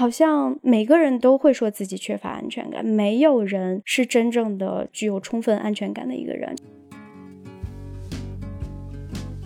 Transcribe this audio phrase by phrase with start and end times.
[0.00, 6.56] 好像每个人都会说自己缺乏安全感，没有人是真正的具有充分安全感的一个人。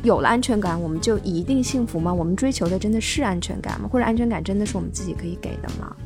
[0.04, 2.14] 有了安全感，我们就一定幸福吗？
[2.14, 3.88] 我们追求的真的是安全感吗？
[3.90, 5.96] 或者安全感真的是我们自己可以给的吗？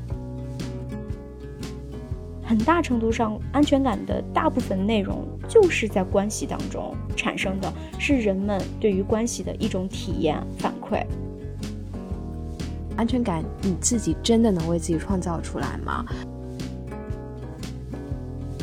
[2.43, 11.05] 很大程度上，安全感的大部分内容就是在关系当中产生的，是人们对于关系的一种体验反馈。
[12.99, 16.05] 安全感，你自己真的能为自己创造出来吗？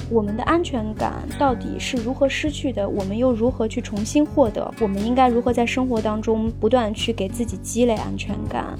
[0.10, 2.88] 我们的安全感到底是如何失去的？
[2.88, 4.70] 我们又如何去重新获得？
[4.82, 8.78] 我们应该如何在生活当中不断去给自己积累安全感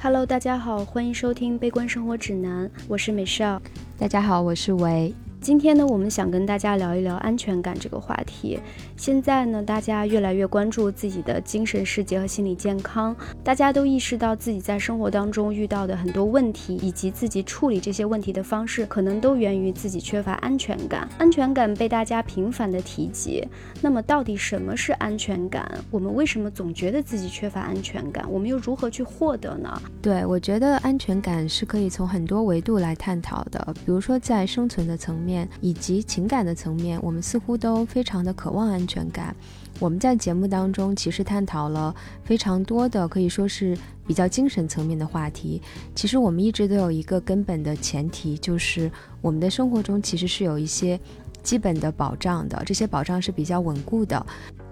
[0.00, 3.60] ？Hello，大家好，欢迎收听《悲观生活指南》，我是美少。
[3.98, 5.12] 大家好，我是维。
[5.40, 8.60] 今天呢，我们想跟大家聊一聊安全感这个话题。
[8.96, 21.08] 现在呢，大家越来越关注自己的精神世界和心理健康，大家都意识到自己在生活当中遇到的很多问题，以及自己处理这些问题的方式，可能都源于自己缺乏安全感。
[21.18, 23.46] 安全感被大家频繁的提及，
[23.80, 25.70] 那么到底什么是安全感？
[25.90, 28.24] 我们为什么总觉得自己缺乏安全感？
[28.30, 29.82] 我们又如何去获得呢？
[30.00, 35.48] 对我觉得安全感是可以从很多维度来探讨的，比如说在生存的层面。
[35.60, 39.34] 以及情感的层面，我们似乎都非常的渴望安安全感。
[39.80, 43.76] 我们在节目当中其实探讨了非常多的，可以说是
[44.06, 45.60] 比较精神层面的话题。
[45.94, 48.90] 其实我们一直都有一个根本的前提，就是
[49.22, 51.00] 我们的生活中其实是有一些
[51.42, 54.24] 基本的保障的，这些保障是比较稳固的。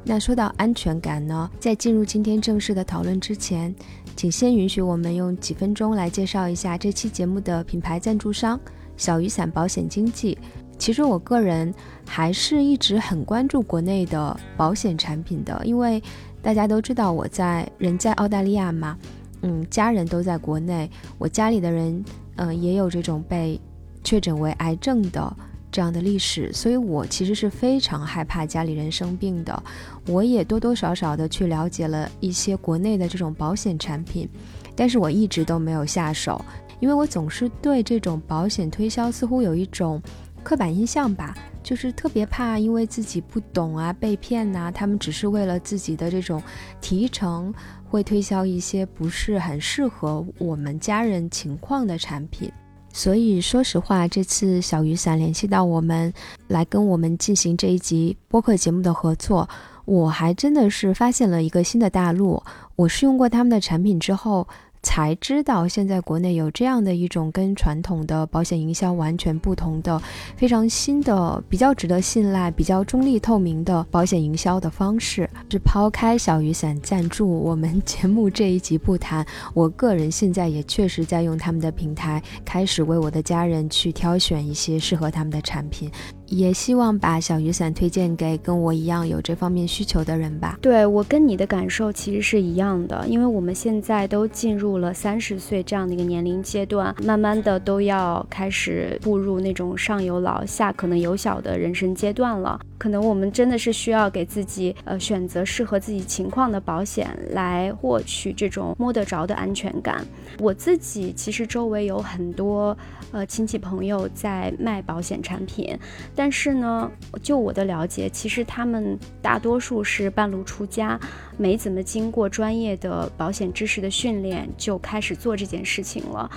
[0.04, 3.74] 那说到安全感呢，在进入今天正式的讨论之前，
[4.14, 8.60] 请先允许我们用几分钟来介绍一下这期节目的品牌赞助商。
[8.94, 10.36] 小雨伞保险经纪，
[10.82, 11.72] 其实我个人
[12.04, 16.02] 还是一直很关注国内的保险产品的，因为
[16.42, 18.98] 大家都知道我在人在澳大利亚嘛，
[19.42, 23.60] 嗯，家人都在国内，我家里的人嗯也有这种被
[24.02, 25.36] 确诊为癌症的
[25.70, 29.62] 这样的历史，所以我其实是非常害怕家里人生病的，
[30.08, 34.28] 我也多多少少的去了解了一些国内的这种保险产品，
[34.74, 36.44] 但是我一直都没有下手。
[36.80, 40.02] 因为我总是对这种保险推销似乎有一种
[40.42, 46.42] 刻板印象吧，就是特别怕因为自己不懂啊被骗呐，他们只是为了自己的这种
[46.80, 47.54] 提成，
[47.88, 52.50] 会推销一些不是很适合我们家人情况的产品。
[52.92, 56.12] 所以说实话，这次小雨伞联系到我们
[56.48, 59.48] 来跟我们进行这一集播客节目的合作，
[59.84, 62.42] 我还真的是发现了一个新的大陆。
[62.76, 64.46] 我试用过他们的产品之后。
[64.82, 70.00] 才知道现在国内有这样的一种跟传统的保险营销完全不同的、
[70.36, 75.28] 非常新的、比较值得信赖、比较中立透明的保险营销的方式。
[75.50, 85.90] 是抛开小雨伞赞助我们节目这一集不谈，我个人现在也确实在用他们的平台，开始为我的家人去挑选一些适合他们的产品。
[86.32, 90.58] 也希望把小雨伞推荐给跟我一样有这方面需求的人吧。
[90.62, 102.58] 对我跟你的感受其实是一样的，因为我们现在都进入了三十岁这样的一个年龄阶段，慢慢的都要开始步入那种上有老下可能有小的人生阶段了。
[102.82, 110.04] 可能我们真的是需要给自己呃选择适合自己情况的保险，来获取这种摸得着的安全感。
[110.40, 112.76] 我自己其实周围有很多
[113.12, 115.78] 呃亲戚朋友在卖保险产品，
[116.12, 116.90] 但是呢，
[117.22, 120.98] 就我的了解，其实他们大多数是半路出家，
[121.38, 126.28] 没怎么经过专业的保险知识的训练就开始做这件事情了。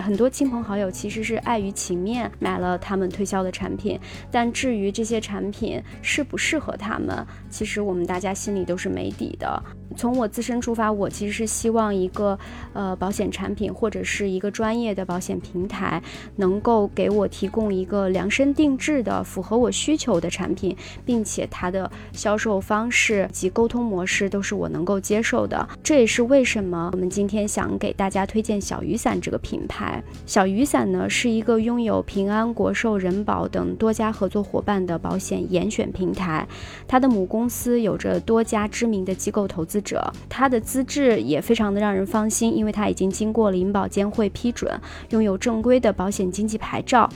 [0.00, 3.96] 很多亲朋好友其实是碍于情面买了他们推销的产品，
[4.32, 9.62] 但至于这些产品，适不适合他们，其实我们大家心里都是没底的。
[9.96, 12.36] 从我自身出发，我其实是希望一个
[12.72, 16.02] 呃保险产品或者是一个专业的保险平台，
[16.36, 25.68] 能够给我提供一个量身定制的、符合我需求的产品，并且它的销售方式及沟通模式都是我能够接受的。
[25.80, 30.02] 这也是为什么我们今天想给大家推荐小雨伞这个品牌。
[30.26, 36.46] 小雨伞呢是一个拥有平安、国寿、人保等多家合作伙伴的保险延选平台，
[36.88, 39.74] 它的母公司有着多家知名的机构投资。
[39.82, 44.72] 者，他的资质也非常的让人放心，因为他已经经过了银保监会批准，
[45.10, 47.06] 拥有正规的保险经纪牌照，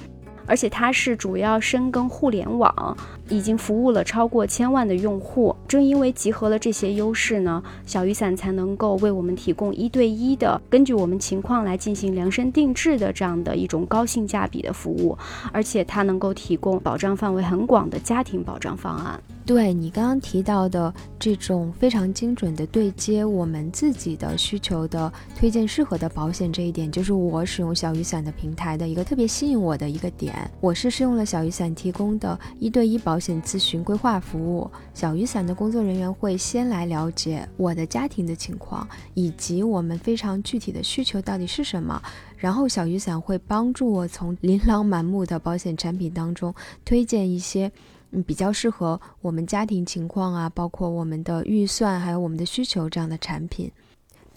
[0.47, 2.97] 而且它是主要深耕互联网，
[3.29, 5.55] 已经服务了超过千万的用户。
[5.67, 15.17] 正因为集合了这些优势呢，小雨伞才能够为我们提供一对一的，根据我们情况来进行量身定制的这样的一种高性价比的服务，
[15.53, 19.21] 而且它能够提供保障范围很广的家庭保障方案。
[19.45, 30.35] 对你刚刚提到的这种非常精准的对接我们自己的需求的推荐适合的保险，这一点就是我使用小雨伞的平台的一个特别吸引我的一个点。
[30.61, 42.01] 我是试用了小雨伞提供的一对一保保险咨询规划服务，小雨伞的工作人员会先来了解我的家庭的情况以及我们非常具体的需求到底是什么，
[42.37, 46.55] 然后小雨伞会帮助我从琳琅满目的保险产品当中
[46.85, 47.69] 推荐一些。
[48.13, 53.69] 嗯，比较适合我们家庭情况啊，包括我们的预算，还有我们的需求这样的产品。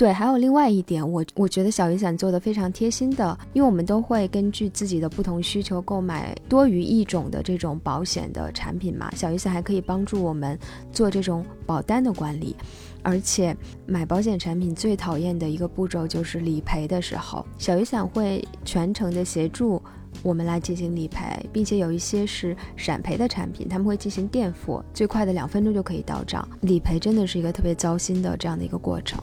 [0.01, 9.11] 对，还有另外一点，我我觉得小雨伞做的非常贴心的，因为我们都会根据自己的不同需求购买多于一种的这种保险的产品嘛。
[9.15, 10.57] 小雨伞还可以帮助我们
[10.91, 12.55] 做这种保单的管理，
[13.03, 13.55] 而且
[13.85, 19.79] 买保险产品最讨厌的一个步骤就是理赔的时候，小雨伞会全程的协助。
[20.23, 26.45] 我们来进行理赔，并且有一些是闪赔的产品，他们会进行垫付，最快的两分钟就可以到账。
[26.61, 29.21] 理赔真的是一个特别糟心的这样的一个过程。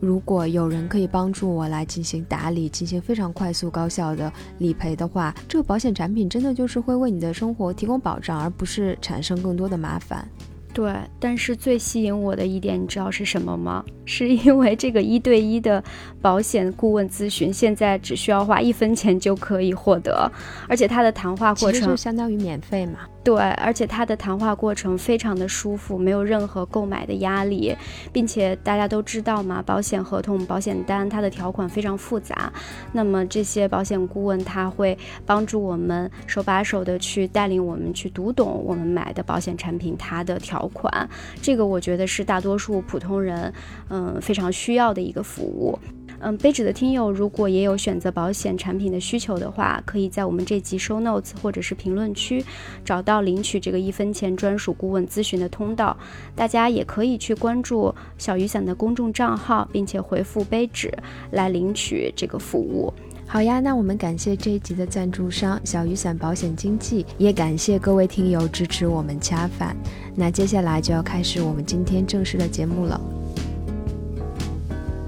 [0.00, 10.28] 如果有人可以帮助我来进行打理，进行非常快速高效的理赔的话，这个保险产品真的就是会为你的生活提供保障，而不是产生更多的麻烦。
[10.74, 13.82] 对，但是最吸引我的一点，你知道是什么吗？
[14.04, 15.82] 是因为这个一对一的
[16.20, 20.30] 保险顾问咨询，现在只需要花一分钱就可以获得，
[20.68, 22.98] 而且它的谈话过程就相当于免费嘛。
[23.26, 27.76] 对，而且它的谈话过程非常的舒服，没有任何购买的压力，
[28.12, 32.52] 并且大家都知道嘛，保险合同、保险单它的条款非常复杂，
[32.92, 34.96] 那么这些保险顾问他会
[35.26, 41.10] 帮助我们手把手的去带领我们去读懂我们买的保险产品它的条款，
[41.42, 43.52] 这个我觉得是大多数普通人
[43.88, 45.76] 嗯非常需要的一个服务。
[46.20, 52.44] 嗯，杯纸的听友如果也有选择保险产品的需求的话，可以在我们这集 show notes 或者是评论区
[52.84, 55.96] 找到领取这个一分钱专属顾问咨询的通道。
[56.34, 60.92] 大家也可以去关注小雨伞的公众账号，并且回复杯纸
[61.32, 62.92] 来领取这个服务。
[63.28, 69.76] 好呀，那我们感谢这一集的赞助商小雨伞保险经纪，也感谢各位听友支持我们恰饭。
[70.14, 73.25] 那接下来就要开始我们今天正式的节目了。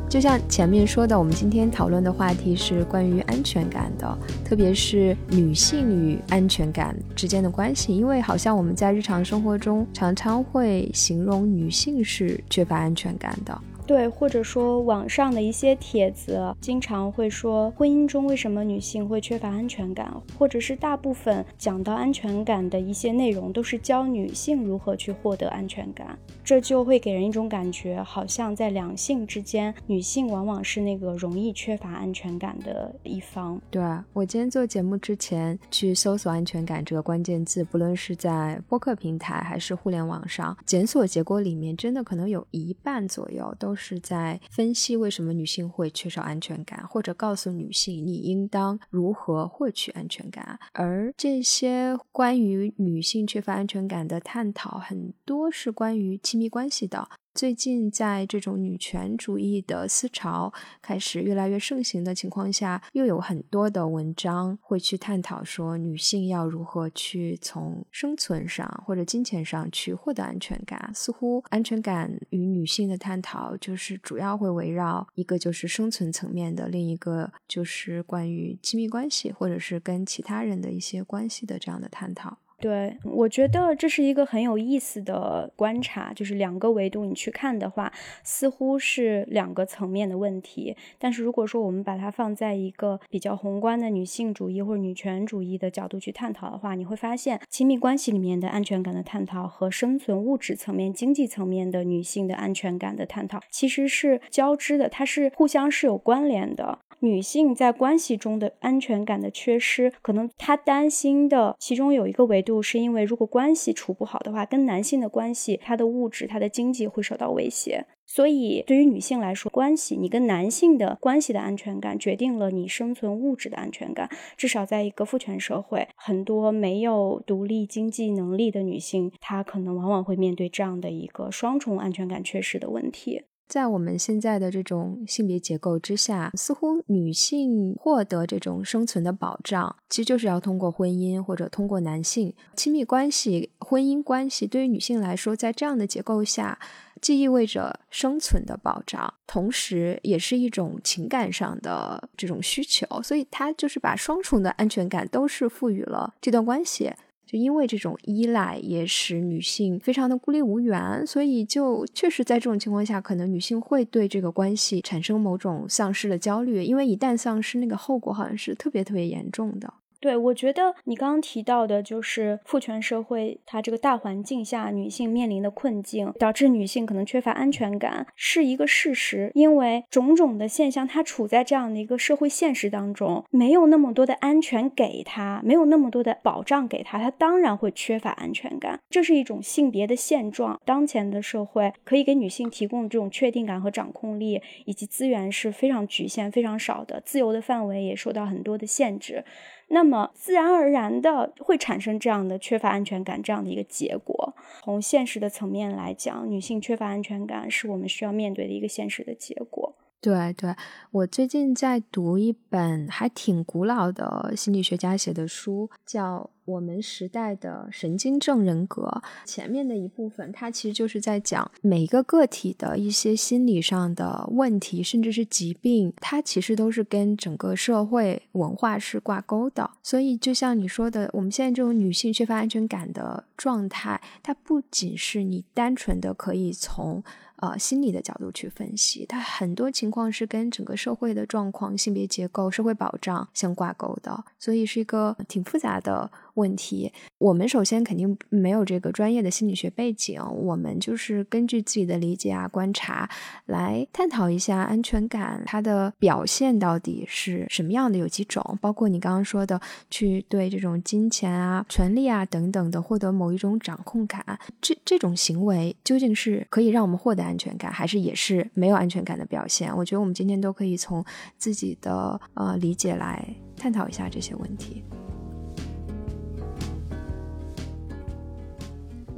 [0.08, 7.94] 就像前面说的，我们今天讨论的话题是关于安全感的，特别是女性与安全感之间的关系。
[7.94, 13.60] 因为好像我们在日常生活中常常会形容女性是缺乏安全感的。
[13.87, 26.19] 对，或者说网上的一些帖子，经常会说婚姻中为什么女性会缺乏安全感，或者是大部分讲到安全感的一些内容，都是教女性如何去获得安全感，
[26.49, 33.61] 这就会给人一种感觉，好像在两性之间，女性往往是那个容易缺乏安全感的一方。
[33.71, 43.75] 对啊我今天做节目之前去搜索“安全感”这个关键字，不论是在播客平台还是互联网上，检索结果里面真的可能有一半左右都。
[43.81, 50.59] 是在分析为什么女性会缺少安全感，或者告诉女性你应当如何获取安全感。
[50.73, 57.11] 而这些关于女性缺乏安全感的探讨，很多是关于亲密关系的。
[57.35, 60.52] 最近，在这种女权主义的思潮
[60.82, 70.90] 开始越来越盛行的情况下，又有很多的文章会去探讨说，女性要如何去从生存上或者金钱上去获得安全感。
[70.93, 82.39] 似乎安全感与女性的探讨，就是主要会围绕一个就是生存层面的，另一个就是关于亲密关系或者是跟其他人的一些关系的这样的探讨。
[82.60, 87.93] 对，我觉得这是一个很有意思的观察，就是两个维度你去看的话，
[88.24, 90.77] 似乎是两个层面的问题。
[90.98, 106.81] 但是如果说我们把它放在一个比较宏观的女性主义或者女权主义的角度去探讨的话，你会发现亲密关系里面的安全感的探讨和生存物质层面、经济层面的女性的安全感的探讨其实是交织的，它是互相是有关联的。
[107.00, 117.84] 女性在关系中的安全感的缺失，可能她担心的其中有一个维度度，是因为如果关系处不好的话，跟男性的关系，他的物质、他的经济会受到威胁。
[118.06, 124.08] 所以，对于女性来说，关系你跟男性的关系的安全感，决定了你生存物质的安全感。
[124.34, 133.24] 至少在一个父权社会，很多没有独立经济能力的女性，她可能往往会面对这样的一个双重安全感缺失的问题。
[133.48, 144.46] 在我们现在的这种性别结构之下，似乎女性获得这种生存的保障，其实就是要通过婚姻或者通过男性亲密关系、婚姻关系。
[144.46, 146.58] 对于女性来说，在这样的结构下，
[147.00, 152.86] 既意味着生存的保障，同时也是一种情感上的这种需求。
[153.02, 156.93] 所以，它就是把双重的安全感都是赋予了这段关系。
[157.31, 169.75] 就因为这种依赖，也使女性非常的孤立无援，所以就确实在这种情况下，可能女性会对这个关系产生某种丧失的焦虑，因为一旦丧失，那个后果好像是特别特别严重的。
[170.00, 179.32] 对，我觉得你刚刚提到的，就是父权社会它这个大环境下女性面临的困境，导致女性可能缺乏安全感，是一个事实。
[179.34, 188.78] 因为种种的现象，她处在这样的一个社会现实当中，没有那么多的安全给她，没有那么多的保障给她，她当然会缺乏安全感。
[188.88, 190.60] 这是一种性别的现状。
[190.64, 199.24] 当前的社会可以给女性提供的这种确定感和掌控力以及资源是非常局限、非常少的，自由的范围也受到很多的限制。
[199.69, 204.34] 那么自然而然的会产生这样的缺乏安全感这样的一个结果。
[204.65, 209.75] 从现实的层面来讲，女性缺乏安全感是我们需要面对的一个现实的结果。
[210.01, 210.55] 对对，
[210.93, 216.31] 我最近在读一本还挺古老的心理学家写的书，叫。
[216.48, 229.70] 我们时代的神经症人格前面的一部分，它其实就是在讲每一个个体的一些心理上的问题，甚至是疾病，它其实都是跟整个社会文化是挂钩的。
[229.82, 237.05] 所以，就像你说的，我们现在这种女性缺乏安全感的状态，它不仅是你单纯的可以从
[237.36, 246.10] 呃心理的角度去分析，它很多情况是跟整个社会的状况、性别结构、社会保障相挂钩的，所以是一个挺复杂的。
[246.39, 253.11] 问题，我们首先肯定没有这个专业的心理学背景，我们就是根据自己的理解啊、观察
[253.47, 264.25] 来探讨一下安全感它的表现到底是什么样的，有几种，包括你刚刚说的，去对这种金钱啊、权利啊等等的获得某一种掌控感，
[264.61, 269.77] 这这种行为究竟是可以让我们获得安全感，还是也是没有安全感的表现？
[269.77, 271.05] 我觉得我们今天都可以从
[271.37, 273.27] 自己的呃理解来
[273.57, 274.85] 探讨一下这些问题。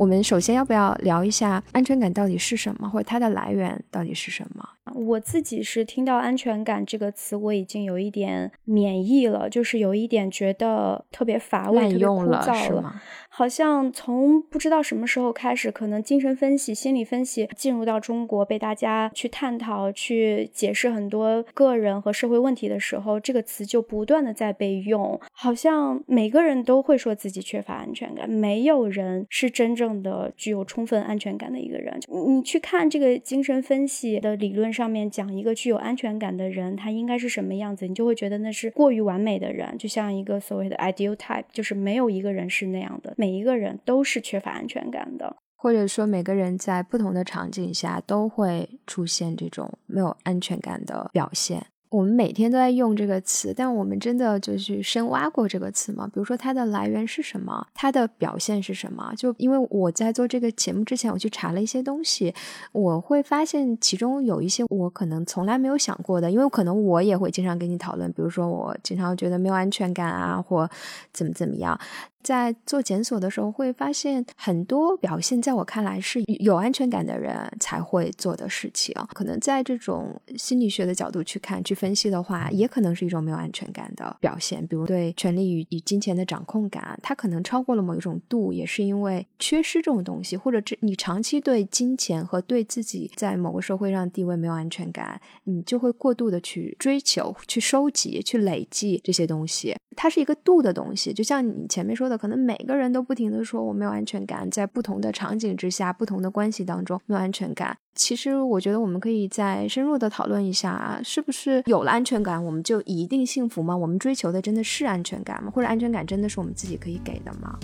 [0.01, 4.67] 我们首先要不要聊一下安全感到底是什么，或者它的来源到底是什么？
[4.95, 12.95] 我自己是听到安全感这个词，我已经有一点免疫了，就是有一点觉得特别乏味、特别枯燥了。
[13.41, 25.19] 好像从不知道什么时候开始，可能精神分析、心理分析进入到中国，被大家去探讨、去解释很多个人和社会问题的时候，这个词就不断的在被用。
[25.33, 31.99] 好像每个人都会说自己缺乏安全感，没有人是真正的具有充分安全感的一个人。
[32.11, 43.15] 你去看这个精神分析的理论上面讲一个具有安全感的人，他应该是什么样子，你就会觉得那是过于完美的人，就像一个所谓的 ideal type，就是没有一个人是那样的。
[43.17, 51.65] 每每一个人都是缺乏安全感的，或者说每个人在不同的场景下都会出现这种没有安全感的表现。
[51.91, 56.07] 我们每天都在用这个词，但我们真的就去深挖过这个词吗？
[56.07, 59.13] 比如说它的来源是什么，它的表现是什么？
[59.17, 62.35] 就因为我在做这个节目之前，我去查了一些东西，
[62.73, 70.69] 我会发现其中有一些我可能从来没有想过的，因为可能我也会经常跟你讨论，比如说我经常觉得没有安全感啊，或
[71.13, 71.79] 怎么怎么样。
[72.23, 78.95] 在做检索的时候，会发现很多表现，在我看来是有安全感的人才会做的事情。
[79.15, 84.67] 可能在这种心理学的角度去看、去分析的话，也可能是一种没有安全感的表现。
[84.67, 99.75] 比如对权力与与金钱的掌控感，它可能超过了某一种度，也是因为缺失这种东西，或者这你长期对金钱和对自己在某个社会上地位没有安全感，你就会过度的去追求、去收集、去累积这些东西。
[99.97, 107.77] 它是一个度的东西，就像你前面说可能每个人都不停的说我没有安全感，在不同的场景之下、不同的关系当中没有安全感。
[107.95, 113.77] 其实我觉得我们可以再深入的讨论一下啊，是不是有了安全感我们就一定幸福吗？
[113.77, 115.51] 我们追求的真的是安全感吗？
[115.55, 117.59] 或者安全感真的是我们自己可以给的吗？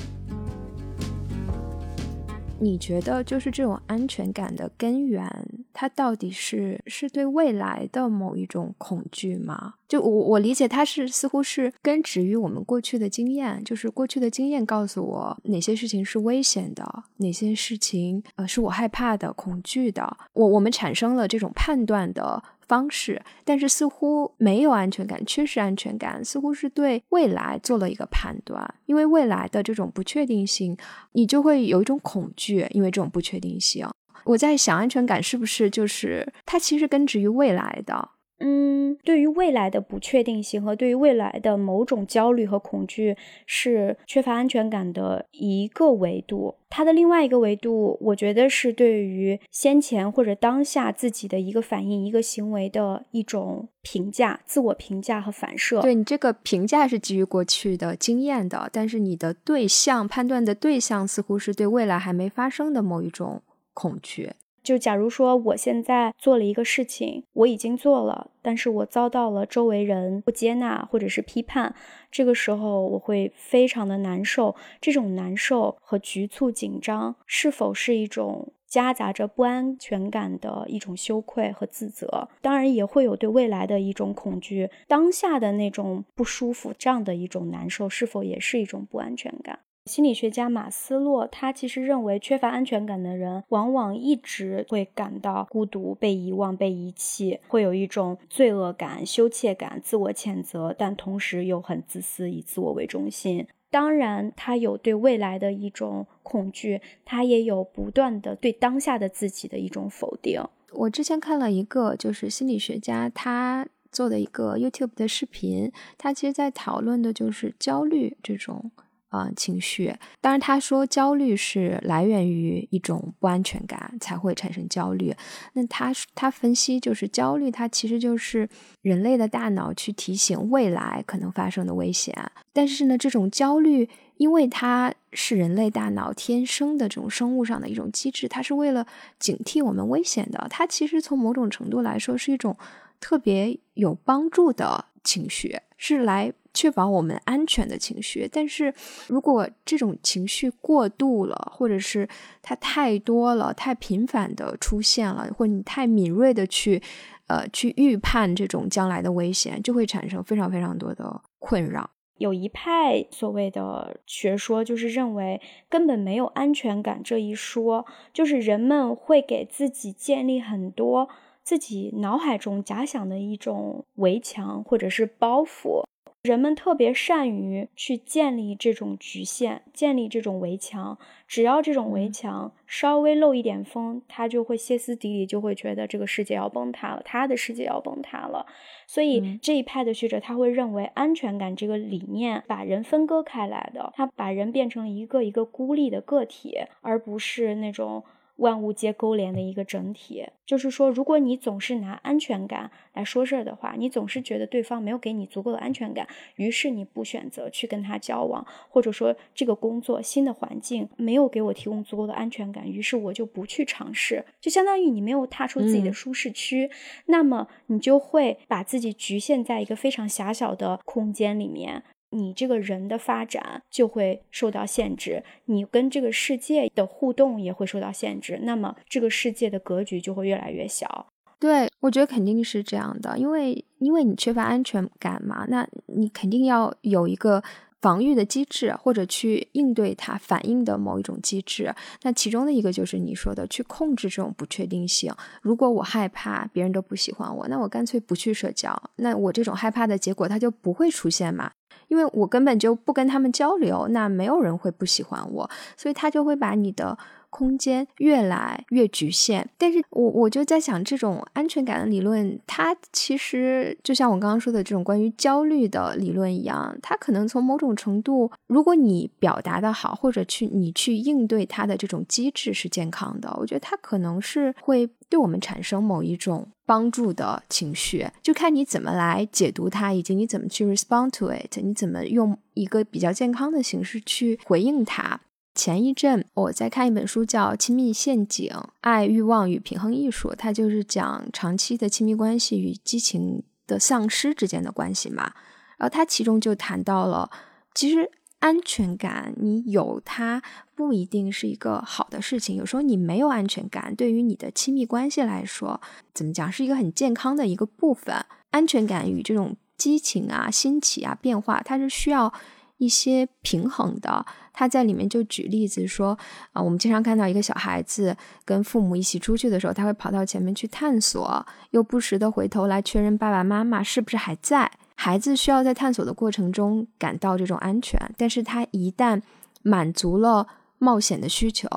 [2.59, 5.29] 你觉得就是这种安全感的根源，
[5.73, 9.75] 它到底是是对未来的某一种恐惧吗？
[9.87, 22.43] 就我我理解，它是似乎是根植于我们过去的经验，就是过去的经验告诉我哪些事情是危险的，哪些事情呃是我害怕的、恐惧的，我我们产生了这种判断的。
[22.69, 28.75] 方式，但是似乎没有安全感，缺失安全感，似乎是对未来做了一个判断。
[28.87, 30.77] 因为未来的这种不确定性，
[31.13, 33.89] 你就会有一种恐惧，因为这种不确定性。
[34.25, 38.11] 我在想，安全感是不是就是它其实根植于未来的？
[38.39, 43.17] 嗯，对于未来的不确定性和对于未来的某种焦虑和恐惧，
[43.47, 46.57] 是缺乏安全感的一个维度。
[46.69, 55.81] 它的另外一个维度，我觉得是对于先前或者当下自己的一个反应、一个行为的一种评价、自我评价和反射。
[55.81, 63.41] 对你这个评价是基于过去的经验的，但是你的对象判断的对象似乎是对未来还没发生的某一种
[63.73, 64.33] 恐惧。
[64.67, 71.73] 就假如说我现在做了一个事情，我已经做了，但是我遭到了周围人不接纳或者是批判，
[72.11, 74.57] 这个时候我会非常的难受。
[74.81, 82.29] 这种难受和局促紧张，是否是一种夹杂着不安全感的一种羞愧和自责？
[82.43, 89.61] 当然也会有对未来的一种恐惧，当下的那种不舒服，这样的一种难受，是否也是一种不安全感？
[89.87, 103.47] 心理学家马斯洛，他其实认为，缺乏安全感的人，往往一直会感到孤独、被遗忘、被遗弃，会有一种罪恶感、羞怯感、自我谴责，但同时又很自私，以自我为中心。
[103.71, 110.43] 当然，他有对未来的一种恐惧，他也有不断的对当下的自己的一种否定。
[110.73, 118.73] 我之前看了一个，就是心理学家他做的一个 YouTube 的视频，他其实在讨论的就是焦虑这种。
[119.09, 119.95] 啊，情绪。
[120.21, 125.15] 当然，他说焦虑是来源于一种不安全感才会产生焦虑。
[125.55, 128.49] 那他他分析就是焦虑，它其实就是
[128.83, 132.15] 人类的大脑去提醒未来可能发生的危险。
[132.53, 138.87] 但是呢，这种焦虑，因为它是人类大脑天生的这种生物上的一种机制，它是为了
[139.19, 140.47] 警惕我们危险的。
[140.51, 142.57] 它其实从某种程度来说是一种
[142.99, 146.33] 特别有帮助的情绪，是来。
[146.57, 148.73] 确保我们安全的情绪，但是
[149.07, 152.09] 如果这种情绪过度了，或者是
[152.41, 156.83] 它太多了、太频繁的出现了，或者你太敏锐的去，
[157.27, 161.91] 呃，去预判这种将来的危险，就会产生非常非常多的困扰。
[162.17, 167.85] 有一派所谓的学说，就是认为根本没有安全感这一说，
[168.15, 171.11] 就是人们会给自己建立很多
[171.43, 175.85] 自己脑海中假想的一种围墙或者是包袱。
[176.27, 180.99] 人们特别善于去建立这种局限，建立这种围墙。
[181.29, 188.47] 只要这种围墙稍微漏一点风，他就会歇斯底里，就会觉得这个世界要崩塌了，他的世界要崩塌了。
[188.87, 198.05] 所以这一派的学者他会认为，安全感这个理念把人分割开来的，他把人变成了一个一个孤立的个体，而不是那种。
[198.37, 216.71] 万物皆勾连的一个整体，就是说，如果你总是拿安全感来说事儿的话，你总是觉得对方没有给你足够的安全感，于是你不选择去跟他交往，或者说这个工作新的环境没有给我提供足够的安全感，于是我就不去尝试，就相当于你没有踏出自己的舒适区，
[217.07, 221.83] 那么你就会把自己局限在一个非常狭小的空间里面。
[222.11, 231.07] 你这个人的发展就会受到限制，你跟这个世界的互动也会受到限制，那么这个世界的格局就会越来越小。
[231.39, 237.43] 对，我觉得肯定是这样的，因为因为你缺乏安全感嘛，那你肯定要有一个
[237.83, 241.75] 防御的机制，或者去应对它反应的某一种机制。
[242.03, 245.13] 那其中的一个就是你说的去控制这种不确定性。
[245.43, 251.53] 如果我害怕别人都不喜欢我，那我干脆不去社交，那我这种害怕的结果它就不会出现嘛。
[251.89, 256.99] 因为我根本就不跟他们交流，那没有人会不喜欢我，所以他就会把你的。
[257.29, 285.21] 空间越来越局限，但是我我就在想，这种安全感的理论，它其实就像我刚刚说的这种关于焦虑的理论一样，它可能从某种程度，如果你表达的好，或者去你去应对它的这种机制是健康的，我觉得它可能是会对我们产生某一种帮助的情绪，就看你怎么来解读它，以及你怎么去 respond to it，你怎么用一个比较健康的形式去回应它。
[285.55, 288.53] 前一阵我在看一本书，叫《亲密陷阱：
[288.83, 295.33] 爱、欲望与平衡艺术》，它就是讲长期的亲密关系与激情的丧失之间的关系嘛。
[295.79, 297.31] 然后它其中就谈到了，
[297.75, 300.43] 其实安全感你有它
[300.75, 302.57] 不一定是一个好的事情。
[302.57, 305.81] 有时候你没有安全感，对于你的亲密关系来说，
[306.13, 308.15] 怎么讲是一个很健康的一个部分。
[308.51, 312.33] 安全感与这种激情啊、兴起啊、变化，它是需要。
[312.79, 316.19] 一些平衡的，他在里面就举例子说，
[316.53, 324.71] 啊，我们经常看到一个小孩子跟父母一起出去的时候，他会跑到前面去探索，又不时的回头来确认爸爸妈妈是不是还在。
[324.95, 329.21] 孩子需要在探索的过程中感到这种安全，但是他一旦
[329.63, 330.47] 满足了
[330.79, 331.69] 冒险的需求，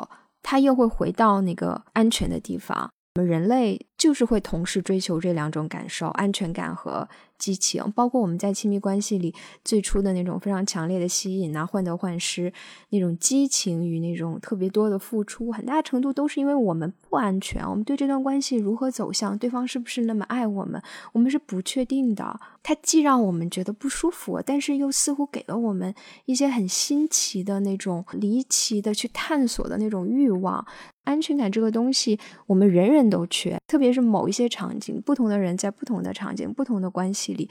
[0.42, 2.90] 他又会回到那个安全的地方。
[3.16, 7.08] 我们人类就是会同时追求这两种感受：安全感和。
[7.40, 9.34] 激情，包括我们在亲密关系里
[9.66, 12.54] 最初的那种非常强烈的吸引啊，患得患失，
[12.90, 20.80] 那种激情与那种特别多的付出，很大程度都是因为我们不安全，我们对这段关系如何走向，对方是不是那么爱我们，
[21.14, 22.40] 我们是不确定的。
[22.62, 30.68] 它既让我们觉得不舒服，但是又似乎给了我们一些很新奇的那种离奇的去探索的那种欲望。
[31.10, 37.50] 安全感这个东西，我们人人都缺，特别是某一些场景，不同的人在不同的场景、不同的关系里，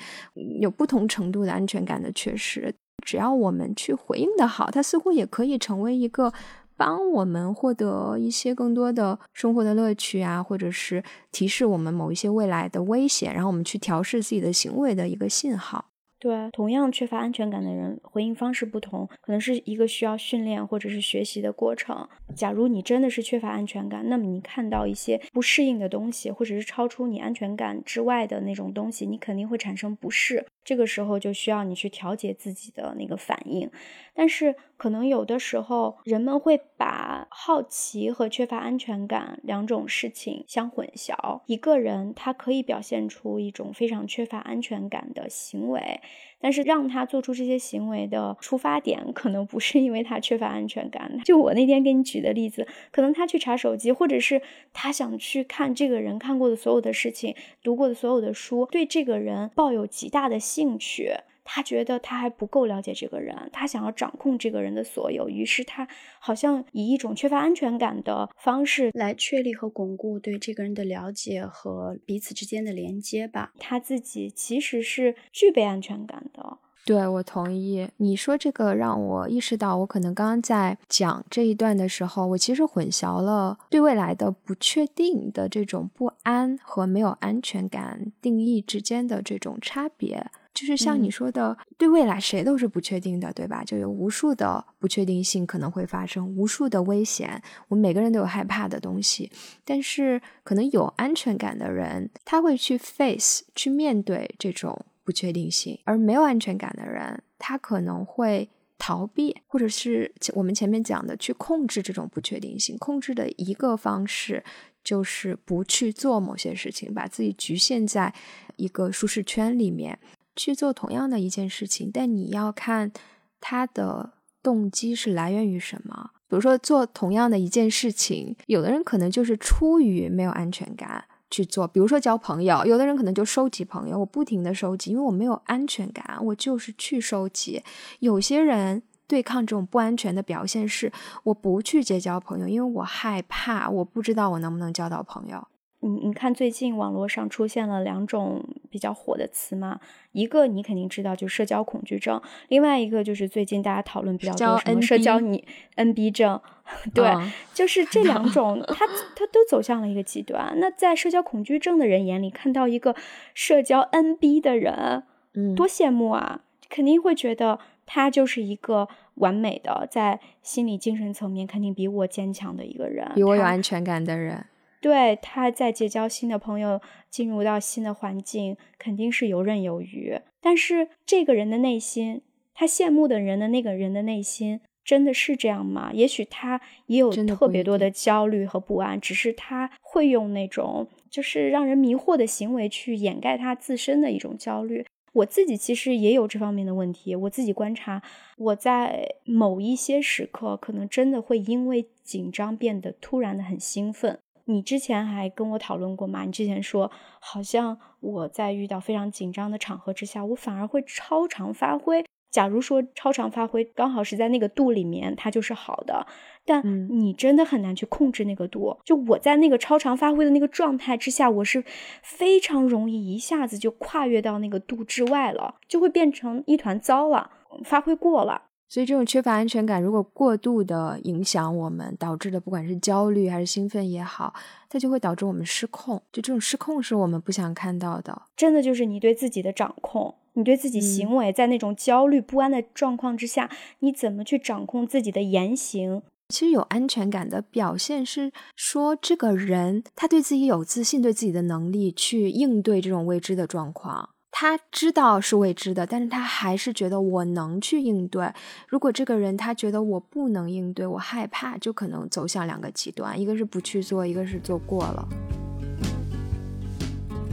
[0.61, 2.73] 有不同程度的安全感的缺失。
[3.05, 6.33] 只要我们去回应的好，它似乎也可以成为一个
[6.77, 15.87] 帮我们获得一些更多的生活的乐趣啊，或者是提示我们某一些未来的危险，然后我们去调试自己的行为的一个信号。
[16.21, 22.09] 对，同样缺乏安全感的人，回应方式不同，可能是一个需要训练或者是学习的过程。
[22.35, 30.45] 假如你真的是缺乏安全感，那么你看到一些不适应的东西，或者是超出你安全感之外的那种东西，你肯定会产生不适。
[30.69, 33.71] 这个时候就需要你去调节自己的那个反应。
[34.13, 41.41] 但是可能有的时候，人们会把好奇和缺乏安全感两种事情相混淆。
[41.47, 46.03] 一个人他可以表现出一种非常缺乏安全感的行为。
[46.41, 51.21] 但是让他做出这些行为的出发点，可能不是因为他缺乏安全感。
[51.25, 54.41] 就我那天给你举的例子，可能他去查手机，或者是
[54.73, 61.13] 他想去看这个人看过的所有的事情、读过的所有的书，对这个人抱有极大的兴趣。
[61.51, 65.89] 他觉得他还不够了解这个人，他想要掌控这个人的所有，于是他
[66.21, 73.55] 好像以一种缺乏安全感的方式来确立和巩固对这个人的了解和彼此之间的连接吧。
[73.59, 76.59] 他自己其实是具备安全感的。
[76.85, 90.31] 对我同意你说这个，让我意识到，我可能刚刚在讲这一段的时候，我其实混淆了对未来的不确定的这种不安和没有安全感定义之间的这种差别。
[90.55, 93.63] 就是像你说的，对未来谁都是不确定的，对吧？
[93.63, 99.31] 就有无数的不确定性可能会发生，无数的危险，我们每个人都有害怕的东西。
[99.65, 112.77] 但是，可能有安全感的人，他会去 face 去面对这种不确定性；而没有安全感的人，他可能会逃避，或者是我们前面讲的去控制这种不确定性。
[112.79, 114.43] 控制的一个方式
[114.83, 118.13] 就是不去做某些事情，把自己局限在
[118.57, 119.97] 一个舒适圈里面。
[120.39, 122.93] 去做同样的一件事情，但你要看
[123.41, 126.13] 他的动机是来源于什么。
[126.29, 131.67] 比如说，做同样的一件事情，有的人可能就是出于没有安全感去做。
[131.67, 137.63] 比如说交朋友，有的人可能就收集朋友，我不停的收集，因为我没有安全感，我就是去收集。
[138.01, 140.93] 有些人对抗这种不安全的表现是，
[141.25, 145.49] 我不去结交朋友，因为我害怕，我不知道我能不能交到朋友。
[145.81, 149.81] 你你看，最近网络上出现了两种比较火的词嘛，
[150.13, 155.45] 一个你肯定知道，就是社交恐惧症；另外一个就是最近大家讨论比较多什么社交你
[155.77, 156.41] NB 症，
[156.93, 157.09] 对，
[157.55, 160.53] 就是这两种，它它都走向了一个极端。
[160.57, 162.97] 那在社交恐惧症的人眼里，看到一个
[163.33, 166.41] 社交 NB 的人，嗯，多羡慕啊！
[166.69, 174.45] 肯定会觉得他就是一个完美的，在心理精神层面肯定比我坚强的一个人，比我有安全感的人。
[174.81, 180.21] 对，他在结交新的朋友，进入到新的环境，肯定是游刃有余。
[180.41, 182.23] 但是这个人的内心，
[182.55, 185.91] 他羡慕的人的那个人的内心，真的是这样吗？
[185.93, 194.87] 也许他也有特别多的焦虑和不安，只是他会用那种就是让人迷惑的行为去掩盖他自身的一种焦虑。
[195.15, 197.17] 我自己其实也有这方面的问题。
[197.17, 198.01] 我自己观察，
[198.37, 204.19] 我在某一些时刻，可能真的会因为紧张变得突然的很兴奋。
[204.49, 206.25] 你之前还跟我讨论过嘛？
[206.25, 212.05] 你之前说，好像我在遇到非常紧张的场合之下，我反而会超常发挥。
[212.31, 216.07] 假如说超常发挥刚好是在那个度里面，它就是好的。
[216.45, 216.63] 但
[216.99, 218.79] 你真的很难去控制那个度。
[218.85, 221.63] 就我在那个超常发挥的那个状态之下，我是
[222.03, 227.31] 非常容易一下子就跨越到那个度之外了，就会变成一团糟了，
[227.65, 228.48] 发挥过了。
[228.69, 234.35] 所以，这种缺乏安全感，如果过度的影响我们，导致的不管是焦虑还是兴奋也好，
[234.69, 235.97] 它就会导致我们失控。
[236.13, 238.23] 就这种失控是我们不想看到的。
[238.37, 246.03] 真的就是你对自己的掌控，你对自己行为在那种焦虑不安的状况之下，你怎么去掌控自己的言行？
[246.29, 254.11] 其实有安全感的表现是说，这个人他对自己有自信，对自己的能力去应对这种未知的状况。
[254.41, 258.33] 他知道是未知的，但是他还是觉得我能去应对。
[258.69, 265.09] 如果这个人他觉得我不能应对，我害怕，就可能走向两个极端，一个是不去做，一个是做过了。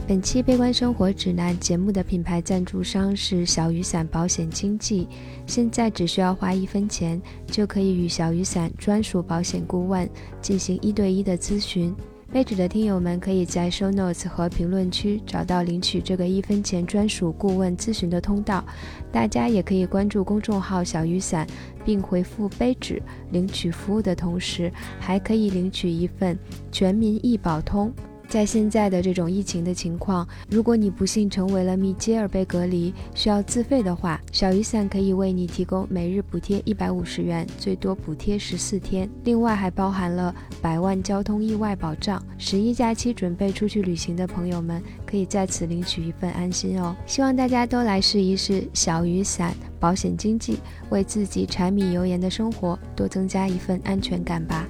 [0.08, 5.06] 本期《悲观生活指南》节目的品牌赞助商是小雨伞保险经纪，
[5.46, 10.10] 现在只需要花一分钱，就可以与小雨伞专属保险顾问
[10.42, 11.94] 进行一对一的咨询。
[12.32, 18.62] 被指的听友们可以在 show notes 和评论区找到领取这个一分钱专属顾问咨询的通道。
[19.10, 21.46] 大家也可以关注公众号“小雨伞”，
[21.84, 23.00] 并回复“杯纸”
[23.32, 26.38] 领取服务的同时，还可以领取一份
[26.70, 27.90] 全民医保通。
[28.28, 39.08] 在现在的这种疫情的情况，如果你不幸成为了密接而被隔离，需要自费的话，小雨伞可以为你提供每日补贴一百五十元，最多补贴十四天。
[39.24, 42.22] 另外还包含了百万交通意外保障。
[42.38, 46.94] 十一假期准备出去旅行的朋友们，可以在此领取一份安心哦。
[47.06, 50.58] 希望大家都来试一试小雨伞保险经济，
[50.90, 54.66] 为自己柴米油盐的生活多增加一份安全感吧。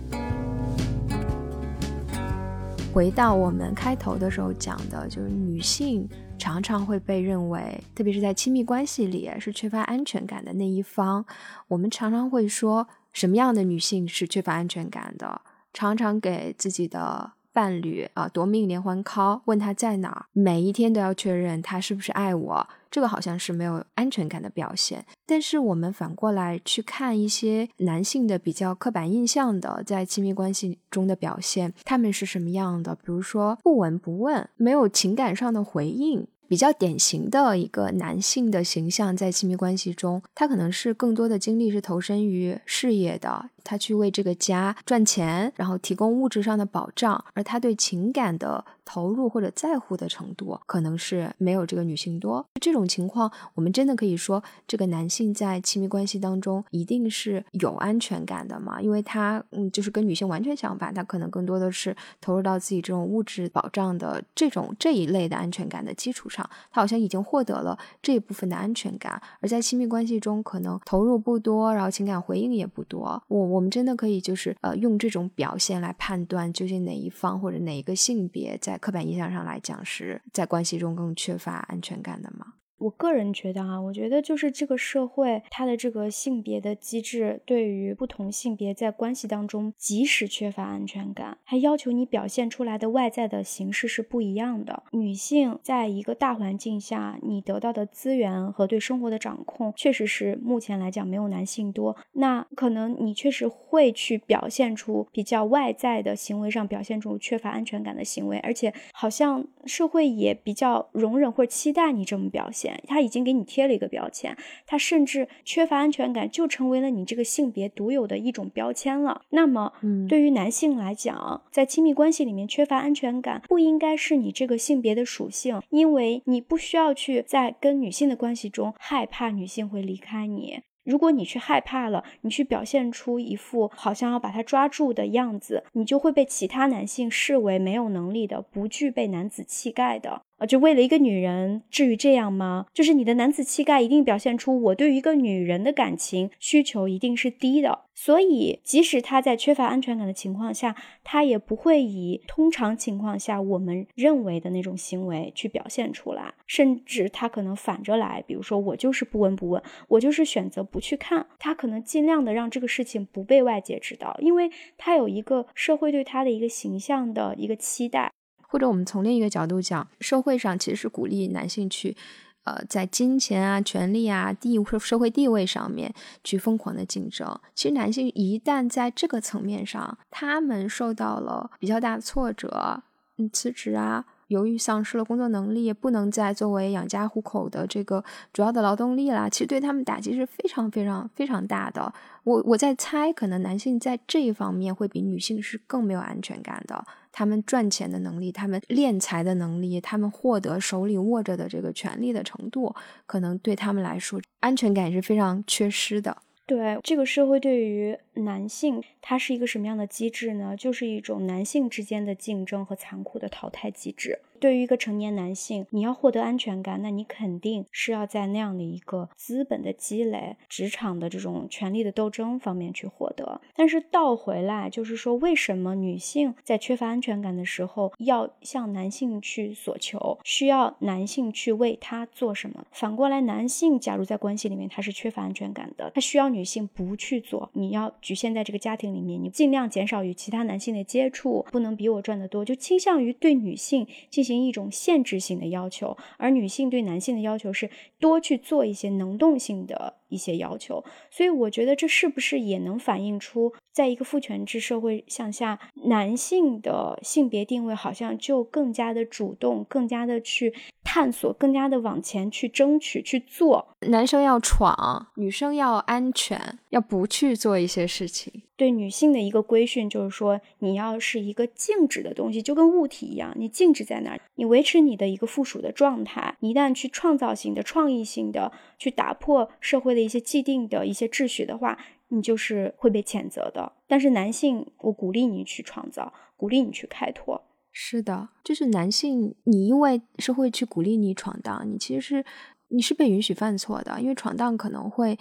[2.96, 11.22] 回到我们开头的时候讲的，就是女性常常会被认为，特别是在亲密关系里是缺乏安全感的那一方。
[11.68, 15.42] 我们常常会说，什么样的女性是缺乏安全感的？
[15.74, 17.32] 常常给自己的。
[17.56, 25.06] 伴侣啊，夺命连环 call，问他在哪儿，每一天都要确认他是不是爱我，这个好像是没有安全感的表现。
[25.24, 32.94] 但是我们反过来去看一些男性的比较刻板印象的在亲密关系中的表现，他们是什么样的？
[32.94, 36.28] 比如说不闻不问，没有情感上的回应。
[36.48, 48.64] 比较典型的一个男性的形象，在亲密关系中，他可能是更多的精力是投身于事业的，他去为这个家赚钱，然后提供物质上的保障，而他对情感的。
[48.88, 52.46] 投入或者在乎的程度，可能是没有这个女性多。
[52.60, 58.80] 这种情况，我们真的可以说，这个男性在亲密关系当中一定是有安全感的嘛？
[58.80, 69.20] 因为他，嗯，就是跟女性完全相反，他可能更多的是投入到自己这种物质保障的这种这一类的安全感的基础上，他好像已经获得了这一部分的安全感。
[69.40, 73.20] 而在亲密关系中，可能投入不多，然后情感回应也不多。
[73.26, 78.76] 我我们真的可以就是呃，用这种表现来判断究竟哪一方或者哪一个性别在。
[78.76, 82.55] 刻板印象上来讲，是在关系中更缺乏安全感的吗？
[82.78, 94.82] 我个人觉得啊，我觉得就是这个社会它的这个性别的机制，对于不同性别在关系当中，即使缺乏安全感，还要求你表现出来的外在的形式是不一样的。
[94.92, 101.96] 女性在一个大环境下，你得到的资源和对生活的掌控，确实是目前来讲没有男性多。
[102.12, 112.66] 那可能你确实会去表现出比较外在的行为上表现出缺乏安全感的行为，而且好像社会也比较容忍或者期待你这么表现。
[112.86, 114.36] 他已经给你贴了一个标签，
[114.66, 119.22] 他甚至缺乏安全感，就成为了你这个性别独有的一种标签了。
[119.30, 130.60] 那么，嗯，对于男性来讲，在亲密关系里面缺乏安全感，不应该是你这个性别的属性，因为你不需要去在跟女性的关系中害怕女性会离开你。
[130.84, 140.22] 如果你去害怕了，你去表现出一副好像要把他抓住的样子，你就会被其他男性视为没有能力的、不具备男子气概的。
[140.38, 142.66] 啊，就为了一个女人，至于这样吗？
[142.74, 168.12] 就是你的男子气概一定表现出我对于一个女人的感情需求一定是低的，所以即使他在缺乏安全感的情况下，他也不会以通常情况下我们认为的那种行为去表现出来，甚至他可能反着来，比如说我就是不闻不问，我就是选择不去看，他可能尽量的让这个事情不被外界知道，因为他有一个社会对他的一个形象的一个期待。
[168.48, 171.96] 或者我们从另一个角度讲，社会上其实是鼓励男性去，
[172.44, 177.38] 呃，在金钱啊、权利啊、地社会地位上面去疯狂的竞争。
[177.54, 182.82] 其实男性一旦在这个层面上，他们受到了比较大的挫折，
[183.18, 191.92] 嗯，辞职啊，由于丧失了工作能力，不能再作为养家糊口的这个主要的劳动力啦，其实对他们打击是非常非常非常大的。
[192.24, 196.84] 我我在猜，可能男性在这一方面会比女性是更没有安全感的。
[197.12, 202.74] 他们赚钱的能力，他们敛财的能力，他们获得手里握着的这个权利的程度，
[203.06, 206.16] 可能对他们来说安全感是非常缺失的。
[206.44, 210.56] 对这个社会对于男性他是一个什么样的机制呢？
[210.56, 214.20] 就是一种男性之间的竞争和残酷的淘汰机制。
[214.38, 223.40] 对于一个成年男性，你要获得安全感，那你肯定是要在那样的一个资本的积累、职场的这种权力的斗争方面去获得。
[223.54, 232.66] 但是倒回来，就是说，为什么女性在缺乏安全感的时候要向男性去索求，需要男性去为他做什么？
[232.72, 237.48] 反过来，男性假如在关系里面他是缺乏安全感的，他需要女性不去做。
[237.54, 249.94] 你要局限在这个家庭里面，你尽量减少与其他男性的接触，不能比我赚得多，就倾向于对女性进行一种限制性的要求，而女性对男性的要求是多去做一些能动性的。
[250.08, 263.68] 一些要求，所以我觉得这是不是也能反映出，在一个父权制社会向下，男性的性别定位好像就更加的主动，更加的去探索，更加的往前去争取去做。
[263.88, 268.42] 男生要闯，女生要安全，要不去做一些事情。
[268.56, 276.34] 对女性的一个规训就是说，你要是一个静止的东西，就跟物体一样，你静止在那儿，你维持你的一个附属的状态。
[276.40, 283.72] 你一旦去创造性的、创意性的去打破社会的一些既定的一些秩序的话，你就是会被谴责的。
[283.86, 287.44] 但是男性，我鼓励你去创造，鼓励你去开拓。
[287.70, 292.24] 是的，就是男性，你因为是会去鼓励你闯荡，你其实是
[292.68, 295.18] 你是被允许犯错的，因为闯荡可能会。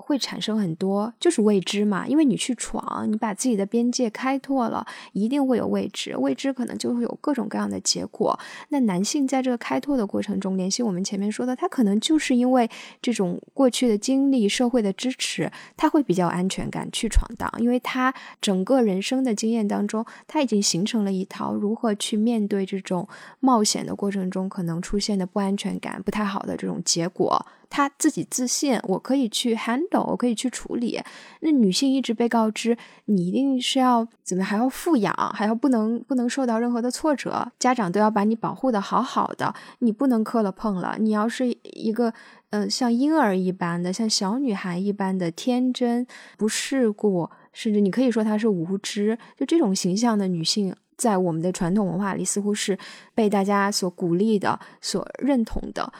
[0.00, 2.06] 会产生很多，就是未知嘛。
[2.06, 6.16] 因为你去闯，你把自己的边界开拓了，一定会有未知。
[6.16, 8.38] 未知可能就会有各种各样的结果。
[8.70, 12.68] 那男性在这个开拓的过程中，联系我们前面说的，他可能就是因为
[13.02, 17.50] 这种过去的经历、社会的支持，他会比较安全感去闯荡。
[17.58, 23.08] 因为他整个人生的经验当中，他已经形成了一套如何去面对这种
[23.40, 27.46] 冒险的过程中可能出现的不安全感、不太好的这种结果。
[27.70, 31.00] 她自己自信，我可以去 handle，我可以去处理。
[31.40, 40.96] 那女性一直被告知，你一定是要怎么，还要富养，还要不能不能受到任何的挫折，家长都要把你保护的好好的，你不能磕了碰了。
[40.98, 42.12] 你要是一个，
[42.50, 46.04] 嗯，像婴儿一般的，像小女孩一般的天真
[46.36, 52.76] 不世故，甚至你可以说她是无知，就这种形象的女性，在我们的传统文化里，似乎是
[53.14, 55.92] 被大家所鼓励的、所认同的。